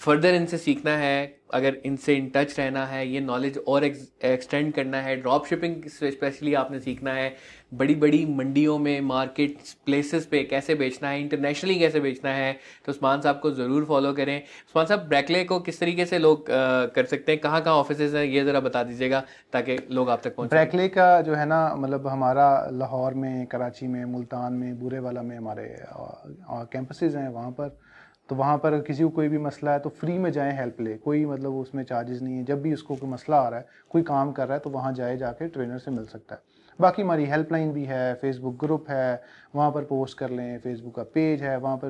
फर्दर 0.00 0.34
इनसे 0.34 0.58
सीखना 0.58 0.90
है 0.96 1.40
अगर 1.54 1.74
इनसे 1.86 2.14
इन 2.14 2.30
टच 2.34 2.58
रहना 2.58 2.84
है 2.86 3.06
ये 3.08 3.20
नॉलेज 3.20 3.58
और 3.68 3.84
एक्सटेंड 3.84 4.72
करना 4.74 5.00
है 5.00 5.16
ड्रॉप 5.16 5.46
शिपिंग 5.46 5.84
स्पेशली 5.88 6.54
आपने 6.54 6.80
सीखना 6.80 7.12
है 7.12 7.34
बड़ी 7.72 7.94
बड़ी 7.94 8.24
मंडियों 8.28 8.78
में 8.78 9.00
मार्केट 9.00 9.58
प्लेसेस 9.86 10.26
पे 10.26 10.42
कैसे 10.44 10.74
बेचना 10.74 11.08
है 11.08 11.20
इंटरनेशनली 11.20 11.78
कैसे 11.78 12.00
बेचना 12.00 12.30
है 12.30 12.52
तो 12.86 12.92
उस्मान 12.92 13.20
साहब 13.20 13.38
को 13.40 13.50
ज़रूर 13.50 13.84
फॉलो 13.84 14.12
करें। 14.12 14.36
उस्मान 14.38 14.86
साहब 14.86 15.06
ब्रैकले 15.08 15.42
को 15.44 15.58
किस 15.60 15.80
तरीके 15.80 16.06
से 16.06 16.18
लोग 16.18 16.50
अ, 16.50 16.86
कर 16.86 17.04
सकते 17.04 17.32
हैं? 17.32 17.40
कहाँ 17.40 17.60
कहाँ 17.62 17.74
ऑफ़िस 17.74 18.00
हैं? 18.14 18.24
ये 18.24 18.44
ज़रा 18.44 18.60
बता 18.60 18.82
दीजिएगा 18.82 19.22
ताकि 19.52 19.78
लोग 19.90 20.10
आप 20.10 20.22
तक 20.24 20.36
पहुँच। 20.36 20.50
ब्रैकले 20.50 20.88
का 20.88 21.20
जो 21.20 21.34
है 21.34 21.46
ना 21.46 21.74
मतलब 21.76 22.06
हमारा 22.06 22.48
लाहौर 22.72 23.14
में 23.14 23.46
कराची 23.46 23.86
में 23.86 24.04
मुल्तान 24.06 24.52
में 24.52 24.78
बुरेवाला 24.80 25.22
में 25.22 25.36
हमारे 25.36 25.68
कैंपसेस 26.72 27.14
हैं 27.14 27.28
वहाँ 27.28 27.50
पर। 27.50 27.76
तो 28.28 28.34
वहाँ 28.36 28.56
पर 28.58 28.80
किसी 28.80 29.02
को 29.02 29.08
कोई 29.10 29.28
भी 29.28 29.38
मसला 29.38 29.72
है 29.72 29.78
तो 29.78 29.88
फ्री 29.90 30.18
में 30.18 30.30
जाएँ 30.32 30.52
हेल्प 30.58 30.80
ले। 30.80 30.96
कोई 30.98 31.24
मतलब 31.26 31.54
उसमें 31.56 31.82
चार्जेस 31.84 32.22
नहीं 32.22 32.36
है। 32.36 32.44
जब 32.44 32.62
भी 32.62 32.72
उसको 32.74 32.96
कोई 32.96 33.10
मसला 33.10 33.36
आ 33.36 33.48
रहा 33.48 33.60
है 33.60 33.66
कोई 33.90 34.02
काम 34.02 34.32
कर 34.32 34.46
रहा 34.46 34.54
है 34.54 34.60
तो 34.60 34.70
वहाँ 34.70 34.92
जाए 34.94 35.16
जाके 35.16 35.48
ट्रेनर 35.48 35.78
से 35.78 35.90
मिल 35.90 36.04
सकता 36.06 36.34
है। 36.34 36.51
बाकी 36.80 37.02
हमारी 37.02 37.26
हेल्पलाइन 37.26 37.72
भी 37.72 37.84
है 37.84 38.14
फेसबुक 38.14 38.58
ग्रुप 38.60 38.90
है 38.90 39.22
वहाँ 39.54 39.70
पर 39.72 39.84
पोस्ट 39.84 40.18
कर 40.18 40.30
लें 40.30 40.58
फेसबुक 40.58 40.94
का 40.96 41.02
पेज 41.14 41.42
है 41.42 41.56
वहाँ 41.58 41.76
पर 41.76 41.88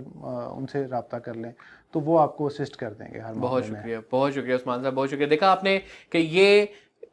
उनसे 0.56 0.82
रबता 0.82 1.18
कर 1.18 1.34
लें 1.34 1.52
तो 1.94 2.00
वो 2.00 2.16
आपको 2.16 2.46
असिस्ट 2.46 2.76
कर 2.76 2.90
देंगे 2.90 3.18
हर 3.18 3.34
बहुत 3.34 3.64
शुक्रिया 3.64 4.00
बहुत 4.12 4.32
शुक्रिया 4.32 4.56
उस्मान 4.56 4.82
साहब 4.82 4.94
बहुत 4.94 5.10
शुक्रिया। 5.10 5.28
देखा 5.28 5.50
आपने 5.50 5.78
कि 6.12 6.18
ये 6.18 6.68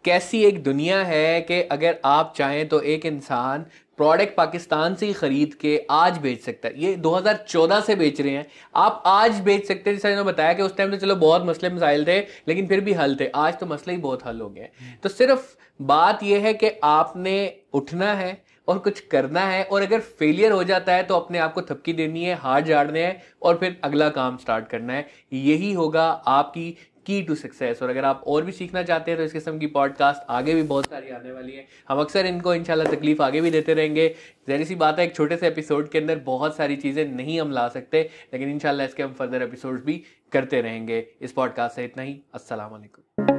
कैसी 0.06 0.44
एक 0.46 0.62
दुनिया 0.64 1.02
है 1.04 1.42
कि 1.42 1.62
अगर 1.62 1.98
आप 2.06 2.34
चाहें 2.38 2.68
तो 2.68 2.80
एक 2.82 3.06
इंसान 3.06 3.66
प्रोडक्ट 3.98 4.36
पाकिस्तान 4.36 4.96
से 4.96 5.06
ही 5.06 5.14
खरीद 5.14 5.54
के 5.54 5.86
आज 5.92 6.18
बेच 6.18 6.42
सकता 6.42 6.68
है। 6.68 6.84
ये 6.84 6.96
2014 6.96 7.82
से 7.82 7.96
बेच 7.96 8.22
रहे 8.22 8.34
हैं। 8.34 8.46
आप 8.76 9.04
आज 9.06 9.40
बेच 9.40 9.68
सकते 9.68 9.90
हैं। 9.90 9.98
जैसा 9.98 10.10
इन्होंने 10.10 10.32
बताया 10.32 10.54
कि 10.54 10.62
उस 10.62 10.76
टाइम 10.78 10.92
तो 10.92 10.98
चलो 10.98 11.16
बहुत 11.16 11.46
मसले 11.46 11.70
मसाइल 11.70 12.06
थे, 12.08 12.20
लेकिन 12.20 12.68
फिर 12.68 12.82
भी 12.82 12.94
हल 12.94 13.16
थे। 13.16 13.28
आज 13.28 13.60
तो 13.60 13.66
मसले 13.66 13.94
ही 13.94 14.00
बहुत 14.00 14.26
हल 14.26 14.42
हो 14.42 14.50
गए 14.50 14.70
तो 15.04 15.10
सिर्फ़ 15.10 15.56
बात 15.80 16.24
यह 16.24 16.44
है 16.44 16.54
कि 16.54 16.70
आपने 16.84 17.54
उठना 17.74 18.14
है 18.14 18.42
और 18.68 18.78
कुछ 18.78 19.00
करना 19.02 19.42
है 19.42 19.64
और 19.64 19.82
अगर 19.82 20.00
फेलियर 20.00 20.52
हो 20.52 20.64
जाता 20.64 20.94
है 20.94 21.04
तो 21.04 21.16
अपने 21.16 21.38
आप 21.38 21.54
को 21.54 21.62
थपकी 21.62 21.94
देनी 21.94 22.24
है, 22.24 22.36
हार 22.36 22.64
झाड़ने 22.64 23.04
हैं 23.04 23.22
और 23.42 23.58
फिर 23.58 23.80
अगला 23.84 24.10
काम 24.10 24.38
स्टार्ट 24.38 24.68
करना 24.68 24.94
है। 24.94 25.08
यही 25.34 25.72
होगा 25.74 26.04
आपकी 26.28 26.76
की 27.10 27.22
टू 27.24 27.36
सक्सेस 27.36 27.82
और 27.84 27.90
अगर 27.90 28.06
आप 28.06 28.24
और 28.28 28.44
भी 28.46 28.52
सीखना 28.52 28.84
चाहते 28.84 29.12
हैं 29.12 29.18
तो 29.18 29.24
इस 29.24 29.34
किस्म 29.34 29.58
की 29.60 29.68
पॉडकास्ट 29.70 30.26
आगे 30.30 30.54
भी 30.56 30.64
बहुत 30.64 30.90
सारी 30.90 31.10
आने 31.10 31.32
वाली 31.32 31.52
है। 31.52 31.66
हम 31.90 32.00
अक्सर 32.00 32.26
इनको, 32.26 32.54
इंशाल्लाह, 32.56 32.92
तकलीफ़ 32.94 33.22
आगे 33.24 33.42
भी 33.42 33.52
देते 33.52 33.74
रहेंगे। 33.74 34.08
जहरी 34.48 34.66
सी 34.66 34.76
बात 34.76 35.00
है, 35.00 35.06
एक 35.06 35.16
छोटे 35.16 35.38
से 35.38 35.48
एपिसोड 35.48 35.90
के 35.90 35.98
अंदर 35.98 36.20
बहुत 36.26 36.56
सारी 36.58 36.76
चीज़ें 36.76 37.06
नहीं 37.08 37.40
हम 37.42 37.52
ला 37.52 37.68
सकते, 37.70 38.10
लेकिन 38.34 38.50
इंशाल्लाह 38.52 38.88
इसके 38.88 39.04
हम 39.04 39.14
फर्दर 39.14 39.44
एपिसोड 39.44 39.84
भी 39.86 40.02
करते 40.32 40.62
रहेंगे। 40.62 41.06
इस 41.22 41.32
पॉडकास्ट 41.32 41.76
से 41.76 41.86
इतना 41.86 42.04
ही। 42.04 42.20
अस्सलाम 42.34 42.72
वालेकुम 42.72 43.39